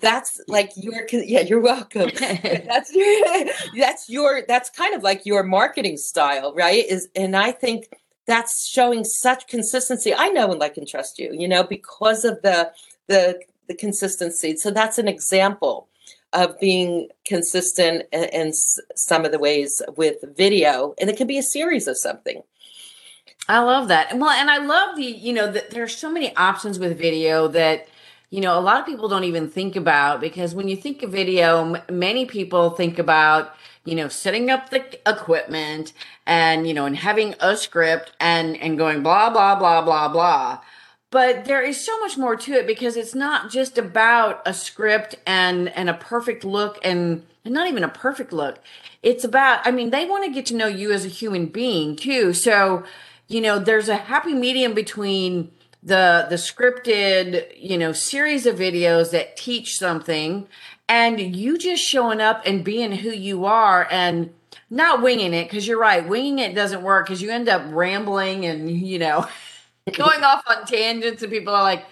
that's 0.00 0.40
like 0.48 0.72
your 0.74 1.06
yeah 1.12 1.40
you're 1.40 1.60
welcome 1.60 2.10
that's 2.18 2.92
your 2.92 3.44
that's 3.76 4.08
your 4.08 4.42
that's 4.48 4.68
kind 4.70 4.94
of 4.94 5.04
like 5.04 5.24
your 5.24 5.44
marketing 5.44 5.96
style 5.96 6.52
right 6.54 6.84
is 6.86 7.08
and 7.14 7.36
i 7.36 7.52
think 7.52 7.88
that's 8.26 8.66
showing 8.66 9.04
such 9.04 9.46
consistency 9.46 10.12
i 10.12 10.28
know 10.30 10.50
and 10.50 10.58
like 10.58 10.76
and 10.76 10.88
trust 10.88 11.20
you 11.20 11.30
you 11.32 11.46
know 11.46 11.62
because 11.62 12.24
of 12.24 12.42
the 12.42 12.70
the 13.06 13.40
the 13.66 13.74
consistency. 13.74 14.56
So 14.56 14.70
that's 14.70 14.98
an 14.98 15.08
example 15.08 15.88
of 16.32 16.58
being 16.60 17.08
consistent 17.24 18.04
in, 18.12 18.52
some 18.94 19.24
of 19.24 19.32
the 19.32 19.38
ways 19.38 19.80
with 19.96 20.16
video 20.36 20.94
and 20.98 21.08
it 21.08 21.16
can 21.16 21.26
be 21.26 21.38
a 21.38 21.42
series 21.42 21.86
of 21.86 21.96
something. 21.96 22.42
I 23.48 23.60
love 23.60 23.88
that. 23.88 24.16
Well 24.18 24.30
and 24.30 24.50
i 24.50 24.58
love 24.58 24.96
the 24.96 25.04
you 25.04 25.32
know 25.32 25.50
that 25.50 25.70
there 25.70 25.84
are 25.84 25.88
so 25.88 26.10
many 26.10 26.34
options 26.36 26.78
with 26.78 26.98
video 26.98 27.48
that 27.48 27.86
you 28.30 28.40
know, 28.40 28.58
a 28.58 28.60
lot 28.60 28.80
of 28.80 28.86
people 28.86 29.08
don't 29.08 29.24
even 29.24 29.48
think 29.48 29.76
about 29.76 30.20
because 30.20 30.54
when 30.54 30.68
you 30.68 30.76
think 30.76 31.02
of 31.02 31.12
video, 31.12 31.74
m- 31.74 31.82
many 31.90 32.26
people 32.26 32.70
think 32.70 32.98
about, 32.98 33.54
you 33.84 33.94
know, 33.94 34.08
setting 34.08 34.50
up 34.50 34.70
the 34.70 34.84
equipment 35.08 35.92
and, 36.26 36.66
you 36.66 36.74
know, 36.74 36.86
and 36.86 36.96
having 36.96 37.34
a 37.38 37.56
script 37.56 38.12
and, 38.18 38.56
and 38.56 38.76
going 38.76 39.02
blah, 39.02 39.30
blah, 39.30 39.54
blah, 39.54 39.80
blah, 39.80 40.08
blah. 40.08 40.58
But 41.10 41.44
there 41.44 41.62
is 41.62 41.84
so 41.84 41.98
much 42.00 42.18
more 42.18 42.36
to 42.36 42.52
it 42.52 42.66
because 42.66 42.96
it's 42.96 43.14
not 43.14 43.50
just 43.50 43.78
about 43.78 44.42
a 44.44 44.52
script 44.52 45.14
and, 45.26 45.68
and 45.70 45.88
a 45.88 45.94
perfect 45.94 46.44
look 46.44 46.78
and, 46.82 47.24
and 47.44 47.54
not 47.54 47.68
even 47.68 47.84
a 47.84 47.88
perfect 47.88 48.32
look. 48.32 48.58
It's 49.02 49.24
about, 49.24 49.66
I 49.66 49.70
mean, 49.70 49.90
they 49.90 50.04
want 50.04 50.24
to 50.24 50.32
get 50.32 50.46
to 50.46 50.56
know 50.56 50.66
you 50.66 50.92
as 50.92 51.04
a 51.04 51.08
human 51.08 51.46
being 51.46 51.94
too. 51.94 52.32
So, 52.32 52.84
you 53.28 53.40
know, 53.40 53.58
there's 53.58 53.88
a 53.88 53.96
happy 53.96 54.34
medium 54.34 54.74
between, 54.74 55.52
the 55.86 56.26
the 56.28 56.34
scripted 56.34 57.46
you 57.56 57.78
know 57.78 57.92
series 57.92 58.44
of 58.44 58.56
videos 58.56 59.12
that 59.12 59.36
teach 59.36 59.78
something 59.78 60.48
and 60.88 61.36
you 61.36 61.56
just 61.56 61.82
showing 61.82 62.20
up 62.20 62.42
and 62.44 62.64
being 62.64 62.90
who 62.90 63.10
you 63.10 63.44
are 63.44 63.86
and 63.90 64.34
not 64.68 65.00
winging 65.00 65.32
it 65.32 65.44
because 65.44 65.66
you're 65.66 65.78
right 65.78 66.08
winging 66.08 66.40
it 66.40 66.56
doesn't 66.56 66.82
work 66.82 67.06
because 67.06 67.22
you 67.22 67.30
end 67.30 67.48
up 67.48 67.62
rambling 67.68 68.44
and 68.44 68.68
you 68.68 68.98
know 68.98 69.26
going 69.92 70.24
off 70.24 70.42
on 70.46 70.66
tangents 70.66 71.22
and 71.22 71.30
people 71.30 71.54
are 71.54 71.62
like 71.62 71.84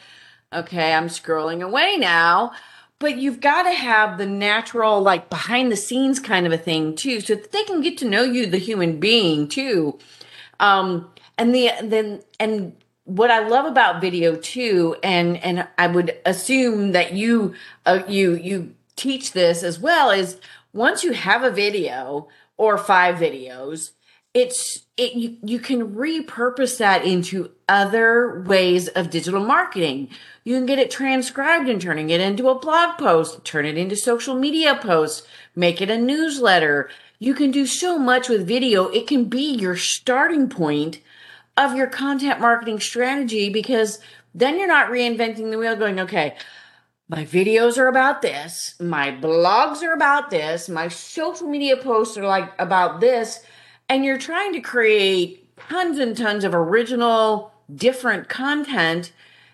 okay 0.52 0.92
i'm 0.92 1.08
scrolling 1.08 1.62
away 1.62 1.96
now. 1.96 2.52
But 3.00 3.18
you've 3.18 3.40
got 3.40 3.64
to 3.64 3.72
have 3.72 4.18
the 4.18 4.26
natural 4.26 5.02
like 5.02 5.28
behind 5.28 5.70
the 5.70 5.76
scenes 5.76 6.20
kind 6.20 6.46
of 6.46 6.52
a 6.52 6.58
thing 6.58 6.94
too 6.94 7.20
so 7.20 7.34
that 7.34 7.52
they 7.52 7.64
can 7.64 7.80
get 7.80 7.98
to 7.98 8.08
know 8.08 8.22
you 8.22 8.46
the 8.46 8.58
human 8.58 8.98
being 8.98 9.48
too. 9.48 9.98
Um 10.60 11.10
and 11.36 11.54
the 11.54 11.70
then 11.82 12.22
and 12.38 12.74
what 13.04 13.30
I 13.30 13.46
love 13.46 13.66
about 13.66 14.00
video 14.00 14.36
too, 14.36 14.96
and 15.02 15.36
and 15.44 15.68
I 15.78 15.86
would 15.86 16.16
assume 16.24 16.92
that 16.92 17.12
you 17.12 17.54
uh, 17.86 18.02
you 18.08 18.34
you 18.34 18.74
teach 18.96 19.32
this 19.32 19.62
as 19.62 19.78
well, 19.78 20.10
is 20.10 20.40
once 20.72 21.04
you 21.04 21.12
have 21.12 21.42
a 21.42 21.50
video 21.50 22.28
or 22.56 22.78
five 22.78 23.16
videos, 23.16 23.92
it's 24.34 24.84
it 24.96 25.14
you, 25.14 25.36
you 25.42 25.58
can 25.60 25.94
repurpose 25.94 26.78
that 26.78 27.04
into 27.04 27.52
other 27.68 28.42
ways 28.42 28.88
of 28.88 29.10
digital 29.10 29.44
marketing. 29.44 30.10
You 30.42 30.56
can 30.56 30.66
get 30.66 30.78
it 30.78 30.90
transcribed 30.90 31.68
and 31.68 31.80
turning 31.80 32.10
it 32.10 32.20
into 32.20 32.48
a 32.48 32.58
blog 32.58 32.98
post, 32.98 33.44
turn 33.44 33.64
it 33.64 33.78
into 33.78 33.96
social 33.96 34.34
media 34.34 34.78
posts, 34.80 35.26
make 35.54 35.80
it 35.80 35.90
a 35.90 35.96
newsletter. 35.96 36.90
You 37.18 37.34
can 37.34 37.50
do 37.50 37.64
so 37.64 37.98
much 37.98 38.28
with 38.28 38.46
video. 38.46 38.88
It 38.88 39.06
can 39.06 39.24
be 39.24 39.54
your 39.54 39.76
starting 39.76 40.48
point 40.48 41.00
of 41.56 41.76
your 41.76 41.86
content 41.86 42.40
marketing 42.40 42.80
strategy 42.80 43.48
because 43.48 44.00
then 44.34 44.58
you're 44.58 44.66
not 44.66 44.90
reinventing 44.90 45.50
the 45.50 45.58
wheel 45.58 45.76
going, 45.76 46.00
okay, 46.00 46.36
my 47.08 47.24
videos 47.24 47.78
are 47.78 47.86
about 47.86 48.22
this, 48.22 48.74
my 48.80 49.12
blogs 49.12 49.82
are 49.82 49.92
about 49.92 50.30
this, 50.30 50.68
my 50.68 50.88
social 50.88 51.48
media 51.48 51.76
posts 51.76 52.16
are 52.16 52.26
like 52.26 52.50
about 52.58 53.00
this, 53.00 53.40
and 53.88 54.04
you're 54.04 54.18
trying 54.18 54.52
to 54.52 54.60
create 54.60 55.56
tons 55.68 55.98
and 55.98 56.16
tons 56.16 56.44
of 56.44 56.54
original, 56.54 57.52
different 57.74 58.28
content. 58.28 59.12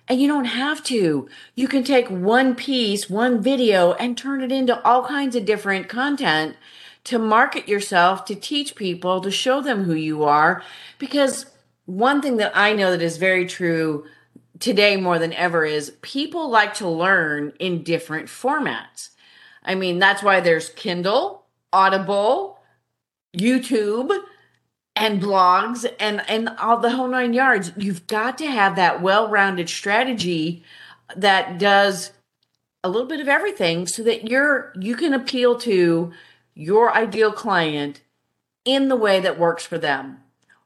And 0.08 0.20
you 0.20 0.26
don't 0.26 0.46
have 0.46 0.82
to. 0.84 1.28
You 1.54 1.68
can 1.68 1.84
take 1.84 2.08
one 2.10 2.56
piece, 2.56 3.08
one 3.08 3.40
video, 3.40 3.92
and 3.92 4.18
turn 4.18 4.42
it 4.42 4.50
into 4.50 4.82
all 4.84 5.06
kinds 5.06 5.36
of 5.36 5.44
different 5.44 5.88
content 5.88 6.56
to 7.04 7.18
market 7.18 7.68
yourself, 7.68 8.24
to 8.24 8.34
teach 8.34 8.74
people, 8.74 9.20
to 9.20 9.30
show 9.30 9.60
them 9.60 9.84
who 9.84 9.94
you 9.94 10.24
are. 10.24 10.62
Because 10.98 11.46
one 11.86 12.20
thing 12.20 12.36
that 12.38 12.52
I 12.56 12.72
know 12.72 12.90
that 12.90 13.02
is 13.02 13.18
very 13.18 13.46
true 13.46 14.04
today 14.58 14.96
more 14.96 15.18
than 15.18 15.32
ever 15.32 15.64
is 15.64 15.96
people 16.02 16.50
like 16.50 16.74
to 16.74 16.88
learn 16.88 17.52
in 17.58 17.82
different 17.82 18.28
formats. 18.28 19.10
I 19.64 19.74
mean, 19.74 19.98
that's 19.98 20.22
why 20.22 20.40
there's 20.40 20.70
Kindle, 20.70 21.44
Audible, 21.72 22.59
YouTube, 23.36 24.12
and 24.96 25.22
blogs 25.22 25.90
and 25.98 26.22
and 26.28 26.48
all 26.58 26.78
the 26.78 26.90
whole 26.90 27.08
nine 27.08 27.32
yards. 27.32 27.72
You've 27.76 28.06
got 28.06 28.36
to 28.38 28.46
have 28.46 28.76
that 28.76 29.00
well-rounded 29.00 29.68
strategy 29.68 30.62
that 31.16 31.58
does 31.58 32.12
a 32.84 32.88
little 32.88 33.08
bit 33.08 33.20
of 33.20 33.28
everything 33.28 33.86
so 33.86 34.02
that 34.02 34.28
you're 34.28 34.72
you 34.78 34.96
can 34.96 35.14
appeal 35.14 35.58
to 35.60 36.12
your 36.54 36.94
ideal 36.94 37.32
client 37.32 38.02
in 38.64 38.88
the 38.88 38.96
way 38.96 39.20
that 39.20 39.38
works 39.38 39.64
for 39.64 39.78
them. 39.78 40.18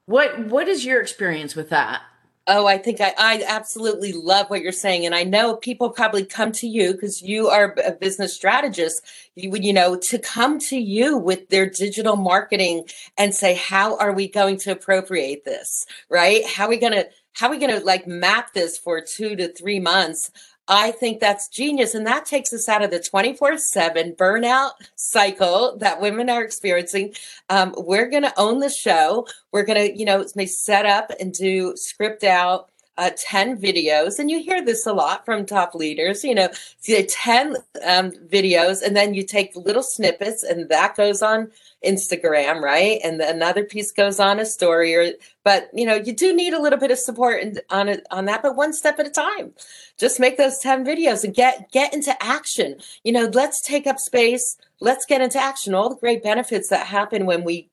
What 0.07 0.47
what 0.47 0.69
is 0.69 0.85
your 0.85 1.01
experience 1.01 1.55
with 1.55 1.71
that? 1.71 2.03
Oh, 2.47 2.67
I 2.67 2.77
think 2.77 3.01
I, 3.01 3.15
I 3.17 3.43
absolutely 3.47 4.13
love 4.13 4.51
what 4.51 4.61
you're 4.61 4.71
saying. 4.71 5.07
And 5.07 5.15
I 5.15 5.25
know 5.25 5.57
people 5.57 5.89
probably 5.89 6.27
come 6.27 6.53
to 6.53 6.67
you 6.67 6.93
because 6.93 7.23
you 7.23 7.49
are 7.49 7.75
a 7.83 7.93
business 7.93 8.35
strategist, 8.35 9.01
you 9.35 9.51
you 9.57 9.73
know, 9.73 9.97
to 10.11 10.19
come 10.19 10.59
to 10.59 10.77
you 10.77 11.17
with 11.17 11.49
their 11.49 11.69
digital 11.71 12.17
marketing 12.17 12.85
and 13.17 13.35
say, 13.35 13.55
how 13.55 13.97
are 13.97 14.13
we 14.13 14.29
going 14.29 14.59
to 14.59 14.73
appropriate 14.73 15.47
this? 15.47 15.87
Right? 16.11 16.47
How 16.47 16.67
are 16.67 16.71
we 16.71 16.77
going 16.77 16.93
to, 16.93 17.09
how 17.33 17.49
are 17.49 17.51
we 17.51 17.59
going 17.59 17.79
to 17.79 17.85
like 17.85 18.07
map 18.07 18.53
this 18.53 18.77
for 18.77 19.01
two 19.01 19.37
to 19.37 19.49
three 19.49 19.81
months 19.81 20.31
I 20.67 20.93
think 20.93 21.21
that's 21.21 21.49
genius. 21.49 21.95
And 21.95 22.07
that 22.07 22.25
takes 22.25 22.53
us 22.53 22.69
out 22.69 22.83
of 22.83 22.91
the 22.91 23.01
24 23.01 23.59
7 23.59 24.13
burnout 24.13 24.71
cycle 24.97 25.77
that 25.79 26.01
women 26.01 26.31
are 26.31 26.43
experiencing. 26.43 27.15
Um, 27.51 27.75
we're 27.77 28.09
going 28.09 28.23
to 28.23 28.39
own 28.39 28.61
the 28.61 28.71
show. 28.71 29.27
We're 29.53 29.65
going 29.65 29.93
to, 29.93 29.99
you 29.99 30.05
know, 30.05 30.25
set 30.27 30.87
up 30.87 31.11
and 31.21 31.33
do 31.33 31.75
script 31.77 32.25
out. 32.25 32.71
Uh, 32.97 33.11
10 33.19 33.61
videos, 33.61 34.21
and 34.21 34.31
you 34.31 34.41
hear 34.41 34.65
this 34.65 34.87
a 34.87 34.93
lot 34.93 35.25
from 35.25 35.45
top 35.45 35.75
leaders, 35.75 36.23
you 36.23 36.33
know, 36.33 36.49
10 36.85 37.57
um, 37.85 38.13
videos, 38.13 38.83
and 38.83 38.95
then 38.95 39.15
you 39.15 39.25
take 39.25 39.57
little 39.57 39.83
snippets, 39.83 40.45
and 40.45 40.69
that 40.69 40.97
goes 40.97 41.21
on 41.21 41.51
Instagram, 41.85 42.61
right? 42.61 43.01
And 43.05 43.21
another 43.21 43.65
piece 43.65 43.93
goes 43.93 44.19
on 44.19 44.41
a 44.41 44.47
story 44.47 44.95
or 44.95 45.13
but 45.45 45.69
you 45.75 45.85
know, 45.85 45.95
you 45.95 46.15
do 46.15 46.35
need 46.35 46.55
a 46.55 46.61
little 46.61 46.79
bit 46.79 46.91
of 46.91 46.99
support 46.99 47.43
in, 47.43 47.59
on 47.71 47.89
it 47.89 48.07
on 48.11 48.25
that, 48.25 48.43
but 48.43 48.57
one 48.57 48.73
step 48.73 48.99
at 48.99 49.07
a 49.07 49.11
time. 49.11 49.53
Just 49.99 50.19
make 50.19 50.37
those 50.37 50.59
10 50.59 50.85
videos 50.85 51.23
and 51.25 51.35
get 51.35 51.71
get 51.71 51.93
into 51.93 52.15
action. 52.23 52.77
You 53.05 53.13
know, 53.13 53.31
let's 53.33 53.61
take 53.61 53.87
up 53.87 53.99
space. 53.99 54.57
Let's 54.81 55.05
get 55.05 55.21
into 55.21 55.39
action. 55.39 55.75
All 55.75 55.91
the 55.91 55.97
great 55.97 56.23
benefits 56.23 56.69
that 56.71 56.87
happen 56.87 57.27
when 57.27 57.45
we 57.45 57.69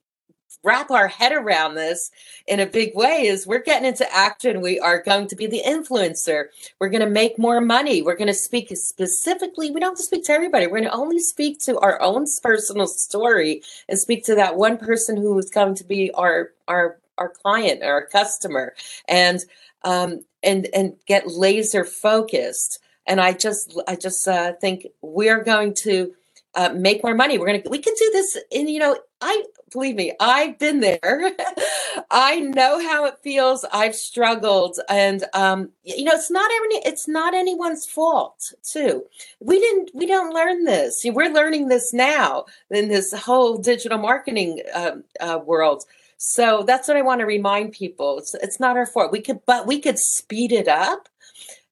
wrap 0.63 0.91
our 0.91 1.07
head 1.07 1.31
around 1.31 1.75
this 1.75 2.11
in 2.47 2.59
a 2.59 2.65
big 2.65 2.95
way 2.95 3.27
is 3.27 3.47
we're 3.47 3.59
getting 3.59 3.87
into 3.87 4.11
action. 4.13 4.61
We 4.61 4.79
are 4.79 5.01
going 5.01 5.27
to 5.27 5.35
be 5.35 5.47
the 5.47 5.61
influencer. 5.65 6.45
We're 6.79 6.89
going 6.89 7.03
to 7.03 7.09
make 7.09 7.39
more 7.39 7.61
money. 7.61 8.01
We're 8.01 8.15
going 8.15 8.27
to 8.27 8.33
speak 8.33 8.75
specifically. 8.75 9.71
We 9.71 9.79
don't 9.79 9.91
have 9.91 9.97
to 9.97 10.03
speak 10.03 10.25
to 10.25 10.33
everybody. 10.33 10.67
We're 10.67 10.79
going 10.79 10.83
to 10.85 10.91
only 10.91 11.19
speak 11.19 11.59
to 11.61 11.79
our 11.79 12.01
own 12.01 12.25
personal 12.41 12.87
story 12.87 13.61
and 13.89 13.99
speak 13.99 14.25
to 14.25 14.35
that 14.35 14.55
one 14.55 14.77
person 14.77 15.17
who 15.17 15.37
is 15.37 15.49
going 15.49 15.75
to 15.75 15.83
be 15.83 16.11
our 16.11 16.51
our 16.67 16.97
our 17.17 17.29
client, 17.29 17.81
or 17.83 17.91
our 17.91 18.05
customer, 18.05 18.73
and 19.07 19.39
um, 19.83 20.25
and 20.43 20.67
and 20.73 20.93
get 21.05 21.27
laser 21.27 21.85
focused. 21.85 22.79
And 23.07 23.19
I 23.19 23.33
just 23.33 23.79
I 23.87 23.95
just 23.95 24.27
uh, 24.27 24.53
think 24.53 24.87
we're 25.01 25.43
going 25.43 25.75
to 25.83 26.13
uh, 26.55 26.69
make 26.75 27.03
more 27.03 27.15
money. 27.15 27.37
We're 27.37 27.47
gonna 27.47 27.61
we 27.69 27.79
can 27.79 27.93
do 27.97 28.09
this 28.11 28.37
And 28.53 28.69
you 28.69 28.79
know 28.79 28.97
I 29.21 29.43
believe 29.71 29.95
me 29.95 30.13
I've 30.19 30.59
been 30.59 30.81
there. 30.81 31.31
I 32.11 32.39
know 32.39 32.79
how 32.85 33.05
it 33.05 33.15
feels. 33.23 33.65
I've 33.71 33.95
struggled, 33.95 34.79
and 34.89 35.23
um, 35.33 35.69
you 35.83 36.03
know 36.03 36.13
it's 36.13 36.31
not 36.31 36.49
it's 36.51 37.07
not 37.07 37.33
anyone's 37.33 37.85
fault 37.85 38.53
too. 38.63 39.05
We 39.39 39.59
didn't 39.59 39.91
we 39.93 40.05
don't 40.05 40.33
learn 40.33 40.65
this. 40.65 41.05
We're 41.05 41.33
learning 41.33 41.69
this 41.69 41.93
now 41.93 42.45
in 42.69 42.89
this 42.89 43.13
whole 43.13 43.57
digital 43.57 43.97
marketing 43.97 44.61
uh, 44.73 44.97
uh, 45.19 45.39
world. 45.45 45.85
So 46.17 46.63
that's 46.67 46.87
what 46.87 46.97
I 46.97 47.01
want 47.01 47.19
to 47.21 47.25
remind 47.25 47.71
people. 47.71 48.19
It's, 48.19 48.35
it's 48.35 48.59
not 48.59 48.77
our 48.77 48.85
fault. 48.85 49.11
We 49.11 49.21
could, 49.21 49.39
but 49.47 49.65
we 49.65 49.79
could 49.79 49.97
speed 49.97 50.51
it 50.51 50.67
up, 50.67 51.09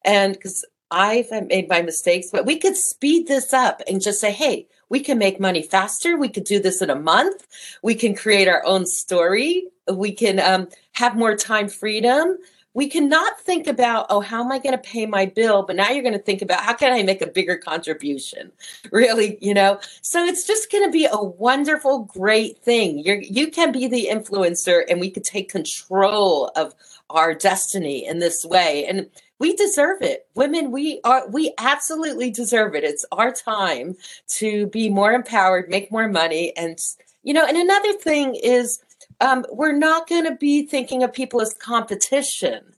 and 0.04 0.34
because 0.34 0.66
I've 0.92 1.30
made 1.48 1.70
my 1.70 1.82
mistakes, 1.82 2.30
but 2.32 2.46
we 2.46 2.58
could 2.58 2.76
speed 2.76 3.28
this 3.28 3.54
up 3.54 3.82
and 3.88 4.02
just 4.02 4.20
say, 4.20 4.32
hey, 4.32 4.68
we 4.90 5.00
can 5.00 5.18
make 5.18 5.40
money 5.40 5.62
faster. 5.62 6.18
We 6.18 6.30
could 6.30 6.46
do 6.46 6.60
this 6.60 6.82
in 6.82 6.90
a 6.90 6.96
month. 6.96 7.46
We 7.84 7.96
can 7.96 8.16
create 8.16 8.48
our 8.48 8.66
own 8.66 8.86
story. 8.86 9.68
We 9.92 10.12
can 10.12 10.40
um, 10.40 10.68
have 10.94 11.16
more 11.16 11.36
time 11.36 11.70
freedom. 11.70 12.38
We 12.76 12.88
cannot 12.88 13.40
think 13.42 13.68
about, 13.68 14.06
oh, 14.10 14.22
how 14.22 14.44
am 14.44 14.52
I 14.52 14.60
going 14.60 14.74
to 14.74 14.78
pay 14.78 15.06
my 15.06 15.26
bill? 15.26 15.64
But 15.64 15.76
now 15.76 15.90
you're 15.90 16.04
going 16.04 16.14
to 16.14 16.24
think 16.24 16.42
about 16.42 16.62
how 16.62 16.74
can 16.74 16.94
I 16.94 17.04
make 17.04 17.22
a 17.22 17.28
bigger 17.28 17.58
contribution? 17.58 18.52
Really, 18.92 19.38
you 19.42 19.54
know? 19.54 19.80
So 20.02 20.24
it's 20.24 20.48
just 20.48 20.72
going 20.72 20.86
to 20.86 20.92
be 20.92 21.06
a 21.06 21.22
wonderful, 21.22 22.00
great 22.06 22.58
thing. 22.64 23.00
you 23.00 23.22
you 23.22 23.52
can 23.52 23.72
be 23.72 23.88
the 23.88 24.08
influencer 24.12 24.84
and 24.90 25.00
we 25.00 25.12
could 25.12 25.24
take 25.24 25.52
control 25.52 26.52
of 26.56 26.74
our 27.10 27.34
destiny 27.34 28.06
in 28.06 28.20
this 28.20 28.46
way. 28.46 28.86
And 28.86 29.10
we 29.40 29.56
deserve 29.56 30.02
it. 30.02 30.28
Women, 30.36 30.72
we 30.72 31.00
are 31.04 31.28
we 31.30 31.54
absolutely 31.58 32.30
deserve 32.30 32.76
it. 32.76 32.84
It's 32.84 33.06
our 33.12 33.32
time 33.32 33.96
to 34.28 34.68
be 34.68 34.90
more 34.90 35.14
empowered, 35.14 35.70
make 35.70 35.92
more 35.92 36.08
money. 36.08 36.56
And 36.56 36.78
you 37.24 37.34
know, 37.34 37.46
and 37.46 37.58
another 37.58 37.94
thing 37.94 38.36
is 38.36 38.84
um, 39.22 39.46
we're 39.52 39.76
not 39.78 40.08
going 40.08 40.26
to 40.26 40.36
be 40.36 40.66
thinking 40.66 41.04
of 41.04 41.14
people 41.14 41.42
as 41.42 41.54
competition. 41.54 42.76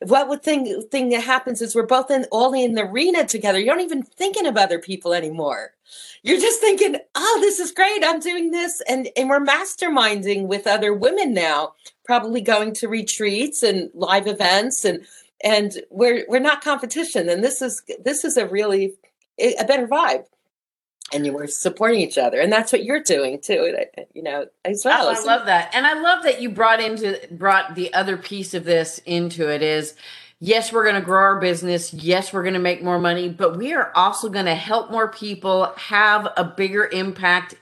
What 0.00 0.28
would 0.28 0.42
thing 0.42 0.82
thing 0.90 1.08
that 1.10 1.22
happens 1.22 1.62
is 1.62 1.74
we're 1.74 1.86
both 1.86 2.10
in 2.10 2.26
all 2.30 2.52
in 2.52 2.74
the 2.74 2.84
arena 2.84 3.26
together. 3.26 3.58
You're 3.58 3.76
not 3.76 3.84
even 3.84 4.02
thinking 4.02 4.46
of 4.46 4.56
other 4.56 4.78
people 4.78 5.14
anymore. 5.14 5.72
You're 6.22 6.40
just 6.40 6.60
thinking, 6.60 6.96
"Oh, 7.14 7.38
this 7.40 7.58
is 7.60 7.70
great! 7.70 8.04
I'm 8.04 8.20
doing 8.20 8.50
this," 8.50 8.82
and 8.88 9.08
and 9.16 9.28
we're 9.28 9.44
masterminding 9.44 10.46
with 10.46 10.66
other 10.66 10.92
women 10.92 11.32
now. 11.32 11.74
Probably 12.04 12.40
going 12.40 12.74
to 12.74 12.88
retreats 12.88 13.62
and 13.62 13.90
live 13.94 14.26
events, 14.26 14.84
and 14.84 15.06
and 15.44 15.82
we're 15.90 16.24
we're 16.28 16.40
not 16.40 16.64
competition. 16.64 17.28
And 17.28 17.44
this 17.44 17.62
is 17.62 17.82
this 18.02 18.24
is 18.24 18.36
a 18.36 18.48
really 18.48 18.94
a 19.38 19.64
better 19.64 19.86
vibe. 19.86 20.24
And 21.12 21.26
you 21.26 21.34
were 21.34 21.46
supporting 21.46 22.00
each 22.00 22.16
other 22.16 22.40
and 22.40 22.50
that's 22.50 22.72
what 22.72 22.82
you're 22.82 23.02
doing 23.02 23.38
too 23.40 23.76
you 24.14 24.22
know 24.22 24.46
as 24.64 24.82
well. 24.84 25.06
Oh, 25.06 25.10
i 25.10 25.24
love 25.24 25.46
that. 25.46 25.72
And 25.74 25.86
i 25.86 25.92
love 26.00 26.24
that 26.24 26.40
you 26.40 26.48
brought 26.48 26.80
into 26.80 27.20
brought 27.30 27.74
the 27.74 27.92
other 27.92 28.16
piece 28.16 28.54
of 28.54 28.64
this 28.64 28.98
into 29.04 29.52
it 29.52 29.62
is 29.62 29.94
yes 30.40 30.72
we're 30.72 30.82
going 30.82 30.96
to 30.96 31.02
grow 31.02 31.20
our 31.20 31.40
business. 31.40 31.92
Yes 31.92 32.32
we're 32.32 32.42
going 32.42 32.54
to 32.54 32.60
make 32.60 32.82
more 32.82 32.98
money 32.98 33.28
but 33.28 33.56
we 33.56 33.74
are 33.74 33.92
also 33.94 34.30
going 34.30 34.46
to 34.46 34.54
help 34.54 34.90
more 34.90 35.08
people 35.08 35.72
have 35.76 36.26
a 36.38 36.44
bigger 36.44 36.86
impact 36.86 37.54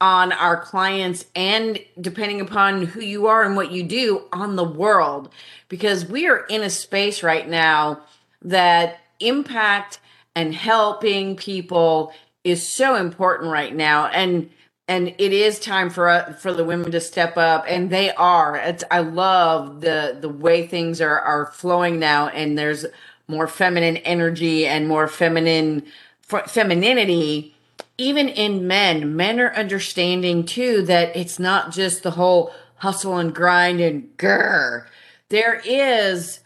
on 0.00 0.32
our 0.32 0.60
clients 0.60 1.24
and 1.34 1.78
depending 2.00 2.40
upon 2.40 2.84
who 2.86 3.00
you 3.00 3.26
are 3.26 3.42
and 3.42 3.56
what 3.56 3.72
you 3.72 3.82
do 3.82 4.22
on 4.32 4.54
the 4.54 4.64
world 4.64 5.28
because 5.68 6.06
we 6.06 6.28
are 6.28 6.46
in 6.46 6.62
a 6.62 6.70
space 6.70 7.22
right 7.22 7.48
now 7.48 8.00
that 8.42 9.00
impact 9.20 9.98
and 10.34 10.54
helping 10.54 11.34
people 11.36 12.12
is 12.44 12.66
so 12.66 12.94
important 12.94 13.50
right 13.50 13.74
now. 13.74 14.06
And 14.06 14.50
and 14.86 15.08
it 15.18 15.32
is 15.32 15.58
time 15.58 15.90
for 15.90 16.08
uh, 16.08 16.32
for 16.34 16.52
the 16.52 16.64
women 16.64 16.90
to 16.92 17.00
step 17.00 17.36
up 17.36 17.64
and 17.68 17.90
they 17.90 18.12
are. 18.14 18.56
It's 18.56 18.84
i 18.90 19.00
love 19.00 19.80
the 19.80 20.16
the 20.20 20.28
way 20.28 20.66
things 20.66 21.00
are 21.00 21.20
are 21.20 21.46
flowing 21.46 21.98
now 21.98 22.28
and 22.28 22.56
there's 22.56 22.86
more 23.26 23.48
feminine 23.48 23.98
energy 23.98 24.66
and 24.66 24.88
more 24.88 25.08
feminine 25.08 25.82
femininity 26.22 27.54
even 27.98 28.28
in 28.28 28.66
men 28.66 29.14
men 29.16 29.40
are 29.40 29.54
understanding 29.54 30.44
too 30.44 30.82
that 30.82 31.14
it's 31.16 31.38
not 31.38 31.72
just 31.72 32.02
the 32.02 32.12
whole 32.12 32.52
hustle 32.76 33.16
and 33.16 33.34
grind 33.34 33.80
and 33.80 34.16
grr 34.16 34.86
there 35.28 35.60
is 35.64 36.40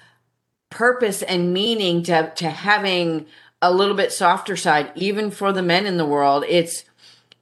purpose 0.70 1.22
and 1.22 1.52
meaning 1.52 2.02
to 2.02 2.32
to 2.34 2.50
having 2.50 3.26
a 3.62 3.72
little 3.72 3.94
bit 3.94 4.12
softer 4.12 4.56
side, 4.56 4.90
even 4.96 5.30
for 5.30 5.52
the 5.52 5.62
men 5.62 5.86
in 5.86 5.96
the 5.96 6.04
world. 6.04 6.44
It's 6.48 6.84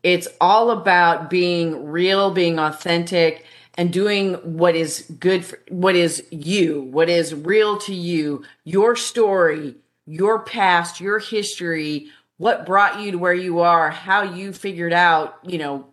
it's 0.02 0.28
all 0.40 0.70
about 0.70 1.30
being 1.30 1.86
real, 1.86 2.30
being 2.30 2.58
authentic, 2.58 3.44
and 3.74 3.92
doing 3.92 4.34
what 4.34 4.76
is 4.76 5.10
good 5.18 5.44
for 5.44 5.58
what 5.68 5.96
is 5.96 6.24
you, 6.30 6.82
what 6.82 7.08
is 7.08 7.34
real 7.34 7.78
to 7.78 7.94
you, 7.94 8.44
your 8.64 8.96
story, 8.96 9.74
your 10.06 10.40
past, 10.40 11.00
your 11.00 11.18
history, 11.18 12.08
what 12.40 12.64
brought 12.64 13.00
you 13.00 13.12
to 13.12 13.18
where 13.18 13.34
you 13.34 13.60
are, 13.60 13.90
how 13.90 14.22
you 14.22 14.50
figured 14.52 14.94
out, 14.94 15.38
you 15.42 15.58
know, 15.58 15.86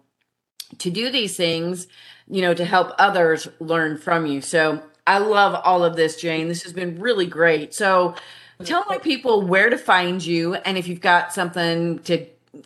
to 0.77 0.89
do 0.89 1.09
these 1.09 1.35
things, 1.35 1.87
you 2.27 2.41
know, 2.41 2.53
to 2.53 2.63
help 2.63 2.93
others 2.97 3.49
learn 3.59 3.97
from 3.97 4.25
you. 4.25 4.39
So 4.39 4.81
I 5.05 5.17
love 5.17 5.59
all 5.65 5.83
of 5.83 5.97
this, 5.97 6.15
Jane. 6.21 6.47
This 6.47 6.63
has 6.63 6.71
been 6.71 7.01
really 7.01 7.25
great. 7.25 7.73
So 7.73 8.15
Tell 8.63 8.85
my 8.89 8.97
people 8.97 9.43
where 9.43 9.69
to 9.69 9.77
find 9.77 10.25
you, 10.25 10.55
and 10.55 10.77
if 10.77 10.87
you've 10.87 11.01
got 11.01 11.31
something 11.31 11.99
to 11.99 12.25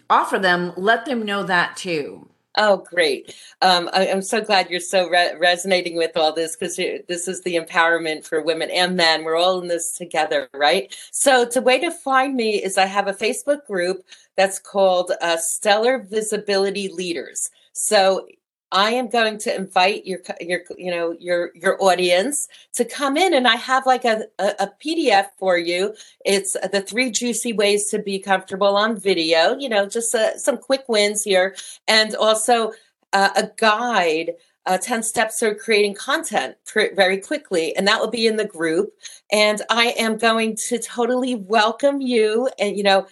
offer 0.10 0.39
them, 0.39 0.71
let 0.77 1.05
them 1.05 1.25
know 1.25 1.43
that 1.43 1.75
too. 1.75 2.29
Oh, 2.57 2.77
great. 2.77 3.33
Um, 3.61 3.89
I, 3.93 4.07
am 4.07 4.21
so 4.21 4.41
glad 4.41 4.69
you're 4.69 4.81
so 4.81 5.07
re- 5.07 5.35
resonating 5.39 5.95
with 5.95 6.17
all 6.17 6.33
this 6.33 6.57
because 6.57 6.75
this 6.75 7.27
is 7.29 7.41
the 7.43 7.55
empowerment 7.55 8.25
for 8.25 8.41
women 8.41 8.69
and 8.71 8.97
men. 8.97 9.23
We're 9.23 9.37
all 9.37 9.61
in 9.61 9.69
this 9.69 9.93
together, 9.97 10.49
right? 10.53 10.93
So, 11.11 11.45
the 11.45 11.61
way 11.61 11.79
to 11.79 11.91
find 11.91 12.35
me 12.35 12.61
is 12.61 12.77
I 12.77 12.87
have 12.87 13.07
a 13.07 13.13
Facebook 13.13 13.65
group 13.67 14.03
that's 14.35 14.59
called 14.59 15.13
uh, 15.21 15.37
Stellar 15.37 15.99
Visibility 15.99 16.89
Leaders. 16.89 17.49
So, 17.71 18.27
I 18.71 18.91
am 18.91 19.10
going 19.10 19.38
to 19.39 19.55
invite 19.55 20.05
your 20.05 20.19
your 20.39 20.62
you 20.77 20.91
know 20.91 21.15
your 21.19 21.51
your 21.55 21.81
audience 21.84 22.47
to 22.73 22.86
come 22.86 23.17
in 23.17 23.34
and 23.34 23.47
I 23.47 23.55
have 23.55 23.86
like 23.86 24.05
a, 24.05 24.25
a, 24.39 24.53
a, 24.60 24.71
PDF 24.84 25.27
for 25.38 25.57
you. 25.57 25.93
It's 26.25 26.53
the 26.71 26.81
three 26.81 27.12
juicy 27.12 27.53
ways 27.53 27.88
to 27.89 27.99
be 27.99 28.19
comfortable 28.19 28.77
on 28.77 28.99
video, 28.99 29.57
you 29.57 29.69
know, 29.69 29.86
just 29.88 30.15
uh, 30.15 30.38
some 30.38 30.57
quick 30.57 30.86
wins 30.88 31.23
here 31.23 31.55
and 31.88 32.15
also 32.15 32.71
uh, 33.13 33.29
a 33.36 33.49
guide 33.57 34.31
uh, 34.65 34.77
10 34.77 35.03
steps 35.03 35.39
to 35.39 35.55
creating 35.55 35.95
content 35.95 36.55
pr- 36.65 36.93
very 36.95 37.17
quickly 37.17 37.75
and 37.75 37.88
that 37.88 37.99
will 37.99 38.10
be 38.10 38.27
in 38.27 38.38
the 38.38 38.45
group 38.45 38.93
and 39.31 39.62
I 39.69 39.95
am 39.97 40.17
going 40.17 40.55
to 40.67 40.77
totally 40.77 41.36
welcome 41.36 41.99
you 41.99 42.47
and 42.60 42.77
you 42.77 42.84
know 42.84 43.07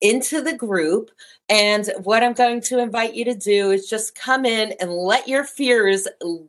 into 0.00 0.40
the 0.40 0.54
group. 0.54 1.10
And 1.48 1.90
what 2.02 2.22
I'm 2.22 2.32
going 2.32 2.60
to 2.62 2.78
invite 2.78 3.14
you 3.14 3.24
to 3.26 3.34
do 3.34 3.70
is 3.70 3.88
just 3.88 4.14
come 4.14 4.44
in 4.44 4.74
and 4.80 4.92
let 4.92 5.28
your 5.28 5.44
fears 5.44 6.06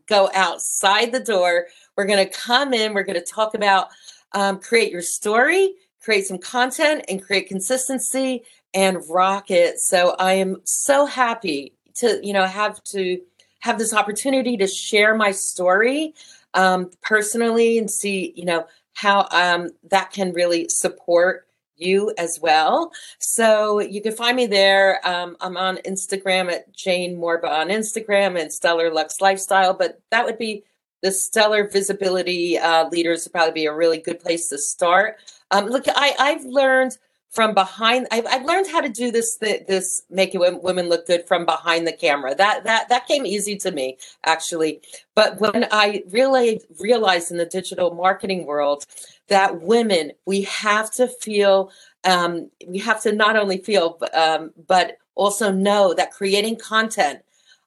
go 0.07 0.29
outside 0.33 1.11
the 1.11 1.19
door. 1.19 1.67
We're 1.95 2.05
going 2.05 2.25
to 2.25 2.31
come 2.31 2.73
in, 2.73 2.93
we're 2.93 3.03
going 3.03 3.19
to 3.19 3.25
talk 3.25 3.53
about 3.53 3.89
um, 4.33 4.59
create 4.59 4.91
your 4.91 5.01
story, 5.01 5.73
create 6.01 6.25
some 6.25 6.39
content, 6.39 7.05
and 7.07 7.23
create 7.23 7.47
consistency 7.47 8.43
and 8.73 8.97
rock 9.09 9.51
it. 9.51 9.79
So 9.79 10.15
I 10.17 10.33
am 10.33 10.57
so 10.63 11.05
happy 11.05 11.73
to, 11.95 12.19
you 12.23 12.33
know, 12.33 12.45
have 12.45 12.83
to 12.85 13.21
have 13.59 13.77
this 13.77 13.93
opportunity 13.93 14.57
to 14.57 14.67
share 14.67 15.15
my 15.15 15.31
story 15.31 16.13
um, 16.53 16.89
personally 17.01 17.77
and 17.77 17.89
see, 17.89 18.33
you 18.35 18.45
know, 18.45 18.67
how 18.93 19.27
um, 19.31 19.69
that 19.89 20.11
can 20.11 20.33
really 20.33 20.67
support 20.69 21.47
you 21.75 22.13
as 22.17 22.39
well. 22.39 22.91
So 23.19 23.79
you 23.79 24.01
can 24.01 24.15
find 24.15 24.35
me 24.35 24.45
there. 24.45 25.05
Um, 25.07 25.37
I'm 25.41 25.57
on 25.57 25.77
Instagram 25.77 26.51
at 26.51 26.73
Jane 26.73 27.17
Morba 27.17 27.49
on 27.49 27.69
Instagram 27.69 28.39
and 28.39 28.51
Stellar 28.51 28.91
Lux 28.91 29.21
Lifestyle, 29.21 29.73
but 29.73 30.01
that 30.11 30.25
would 30.25 30.37
be 30.37 30.63
the 31.01 31.11
Stellar 31.11 31.67
Visibility 31.67 32.57
uh, 32.57 32.87
Leaders 32.89 33.25
would 33.25 33.33
probably 33.33 33.53
be 33.53 33.65
a 33.65 33.73
really 33.73 33.99
good 33.99 34.19
place 34.19 34.47
to 34.49 34.57
start. 34.57 35.17
Um, 35.51 35.65
look, 35.65 35.85
I, 35.87 36.15
I've 36.17 36.45
learned 36.45 36.97
from 37.33 37.55
behind. 37.55 38.07
I've, 38.11 38.27
I've 38.27 38.45
learned 38.45 38.67
how 38.67 38.79
to 38.79 38.89
do 38.89 39.11
this. 39.11 39.37
This 39.37 40.03
making 40.09 40.39
women 40.61 40.87
look 40.87 41.07
good 41.07 41.27
from 41.27 41.45
behind 41.45 41.87
the 41.87 41.91
camera. 41.91 42.35
That 42.35 42.63
that 42.63 42.89
that 42.89 43.07
came 43.07 43.25
easy 43.25 43.57
to 43.57 43.71
me 43.71 43.97
actually. 44.23 44.81
But 45.15 45.39
when 45.41 45.67
I 45.71 46.03
really 46.09 46.61
realized 46.79 47.31
in 47.31 47.37
the 47.37 47.45
digital 47.45 47.93
marketing 47.93 48.45
world 48.45 48.85
that 49.27 49.61
women 49.61 50.11
we 50.25 50.43
have 50.43 50.91
to 50.91 51.07
feel 51.07 51.71
um, 52.03 52.49
we 52.67 52.79
have 52.79 53.01
to 53.03 53.11
not 53.11 53.35
only 53.35 53.57
feel 53.57 53.99
um, 54.13 54.51
but 54.67 54.97
also 55.15 55.51
know 55.51 55.93
that 55.93 56.11
creating 56.11 56.57
content 56.57 57.19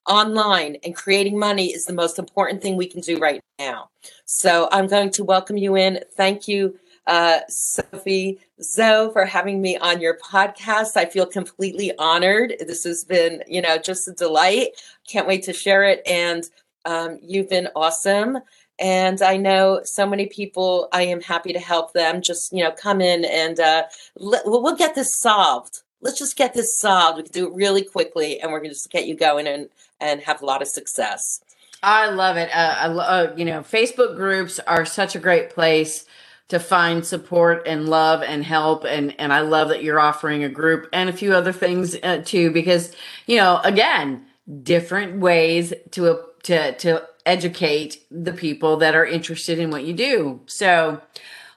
online 0.06 0.76
and 0.84 0.94
creating 0.94 1.38
money 1.38 1.66
is 1.72 1.86
the 1.86 1.92
most 1.92 2.18
important 2.18 2.62
thing 2.62 2.76
we 2.76 2.86
can 2.86 3.00
do 3.00 3.18
right 3.18 3.42
now 3.58 3.88
so 4.24 4.68
i'm 4.70 4.86
going 4.86 5.10
to 5.10 5.24
welcome 5.24 5.56
you 5.56 5.76
in 5.76 5.98
thank 6.16 6.46
you 6.46 6.78
uh, 7.06 7.40
sophie 7.48 8.38
zoe 8.62 9.12
for 9.12 9.24
having 9.24 9.60
me 9.60 9.76
on 9.78 10.00
your 10.00 10.18
podcast 10.18 10.96
i 10.96 11.04
feel 11.04 11.26
completely 11.26 11.92
honored 11.98 12.54
this 12.66 12.84
has 12.84 13.04
been 13.04 13.42
you 13.46 13.62
know 13.62 13.78
just 13.78 14.08
a 14.08 14.12
delight 14.12 14.68
can't 15.06 15.26
wait 15.26 15.42
to 15.42 15.52
share 15.52 15.84
it 15.84 16.02
and 16.06 16.50
um, 16.84 17.18
you've 17.20 17.48
been 17.48 17.68
awesome 17.74 18.38
and 18.78 19.22
I 19.22 19.36
know 19.36 19.80
so 19.84 20.06
many 20.06 20.26
people. 20.26 20.88
I 20.92 21.02
am 21.02 21.20
happy 21.20 21.52
to 21.52 21.58
help 21.58 21.92
them. 21.92 22.20
Just 22.20 22.52
you 22.52 22.62
know, 22.62 22.70
come 22.70 23.00
in 23.00 23.24
and 23.24 23.58
uh, 23.58 23.84
let, 24.16 24.42
we'll, 24.44 24.76
get 24.76 24.94
this 24.94 25.16
solved. 25.16 25.82
Let's 26.00 26.18
just 26.18 26.36
get 26.36 26.54
this 26.54 26.78
solved. 26.78 27.16
We 27.16 27.22
can 27.22 27.32
do 27.32 27.46
it 27.46 27.54
really 27.54 27.82
quickly, 27.82 28.40
and 28.40 28.52
we're 28.52 28.58
going 28.58 28.70
to 28.70 28.74
just 28.74 28.90
get 28.90 29.06
you 29.06 29.16
going 29.16 29.46
and 29.46 29.68
and 30.00 30.20
have 30.22 30.42
a 30.42 30.46
lot 30.46 30.62
of 30.62 30.68
success. 30.68 31.40
I 31.82 32.10
love 32.10 32.36
it. 32.36 32.50
Uh, 32.52 32.74
I 32.78 32.86
love 32.88 33.30
uh, 33.30 33.34
you 33.36 33.44
know 33.44 33.60
Facebook 33.60 34.16
groups 34.16 34.60
are 34.60 34.84
such 34.84 35.14
a 35.14 35.18
great 35.18 35.50
place 35.50 36.04
to 36.48 36.60
find 36.60 37.04
support 37.04 37.66
and 37.66 37.88
love 37.88 38.22
and 38.22 38.44
help 38.44 38.84
and 38.84 39.14
and 39.18 39.32
I 39.32 39.40
love 39.40 39.68
that 39.68 39.82
you're 39.82 40.00
offering 40.00 40.44
a 40.44 40.48
group 40.48 40.88
and 40.92 41.08
a 41.08 41.12
few 41.12 41.34
other 41.34 41.52
things 41.52 41.96
uh, 42.02 42.22
too 42.24 42.50
because 42.50 42.94
you 43.26 43.36
know 43.36 43.60
again 43.64 44.26
different 44.62 45.20
ways 45.20 45.74
to 45.92 46.20
to 46.44 46.72
to 46.72 47.06
educate 47.24 48.04
the 48.10 48.32
people 48.32 48.76
that 48.78 48.94
are 48.94 49.04
interested 49.04 49.58
in 49.58 49.70
what 49.70 49.84
you 49.84 49.92
do. 49.92 50.40
So 50.46 51.00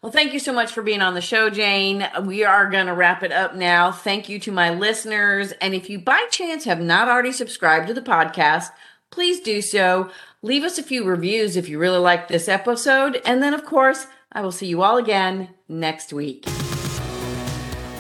well, 0.01 0.13
thank 0.13 0.31
you 0.31 0.39
so 0.39 0.53
much 0.53 0.71
for 0.71 0.81
being 0.81 1.01
on 1.01 1.13
the 1.13 1.21
show, 1.21 1.49
Jane. 1.49 2.07
We 2.23 2.45
are 2.45 2.69
going 2.69 2.85
to 2.85 2.93
wrap 2.93 3.21
it 3.21 3.33
up 3.33 3.55
now. 3.55 3.91
Thank 3.91 4.29
you 4.29 4.39
to 4.39 4.51
my 4.51 4.69
listeners. 4.69 5.51
And 5.59 5.73
if 5.75 5.89
you 5.89 5.99
by 5.99 6.25
chance 6.31 6.63
have 6.63 6.79
not 6.79 7.09
already 7.09 7.33
subscribed 7.33 7.87
to 7.87 7.93
the 7.93 8.01
podcast, 8.01 8.69
please 9.11 9.41
do 9.41 9.61
so. 9.61 10.09
Leave 10.41 10.63
us 10.63 10.77
a 10.77 10.83
few 10.83 11.03
reviews 11.03 11.57
if 11.57 11.67
you 11.67 11.79
really 11.79 11.99
like 11.99 12.29
this 12.29 12.47
episode. 12.47 13.21
And 13.25 13.43
then, 13.43 13.53
of 13.53 13.65
course, 13.65 14.07
I 14.31 14.41
will 14.41 14.51
see 14.51 14.67
you 14.67 14.83
all 14.83 14.97
again 14.97 15.49
next 15.67 16.13
week. 16.13 16.45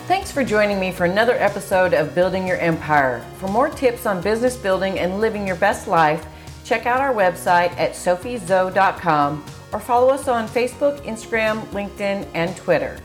Thanks 0.07 0.31
for 0.31 0.43
joining 0.43 0.79
me 0.79 0.91
for 0.91 1.05
another 1.05 1.33
episode 1.33 1.93
of 1.93 2.15
Building 2.15 2.47
Your 2.47 2.57
Empire. 2.57 3.23
For 3.37 3.47
more 3.47 3.69
tips 3.69 4.05
on 4.05 4.21
business 4.21 4.57
building 4.57 4.99
and 4.99 5.19
living 5.21 5.45
your 5.45 5.55
best 5.55 5.87
life, 5.87 6.25
check 6.63 6.85
out 6.85 7.01
our 7.01 7.13
website 7.13 7.71
at 7.77 7.91
sophiezo.com 7.91 9.45
or 9.71 9.79
follow 9.79 10.09
us 10.09 10.27
on 10.27 10.47
Facebook, 10.47 10.99
Instagram, 11.03 11.61
LinkedIn, 11.67 12.27
and 12.33 12.55
Twitter. 12.57 12.99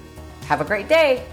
Have 0.46 0.60
a 0.60 0.64
great 0.64 0.88
day. 0.88 1.26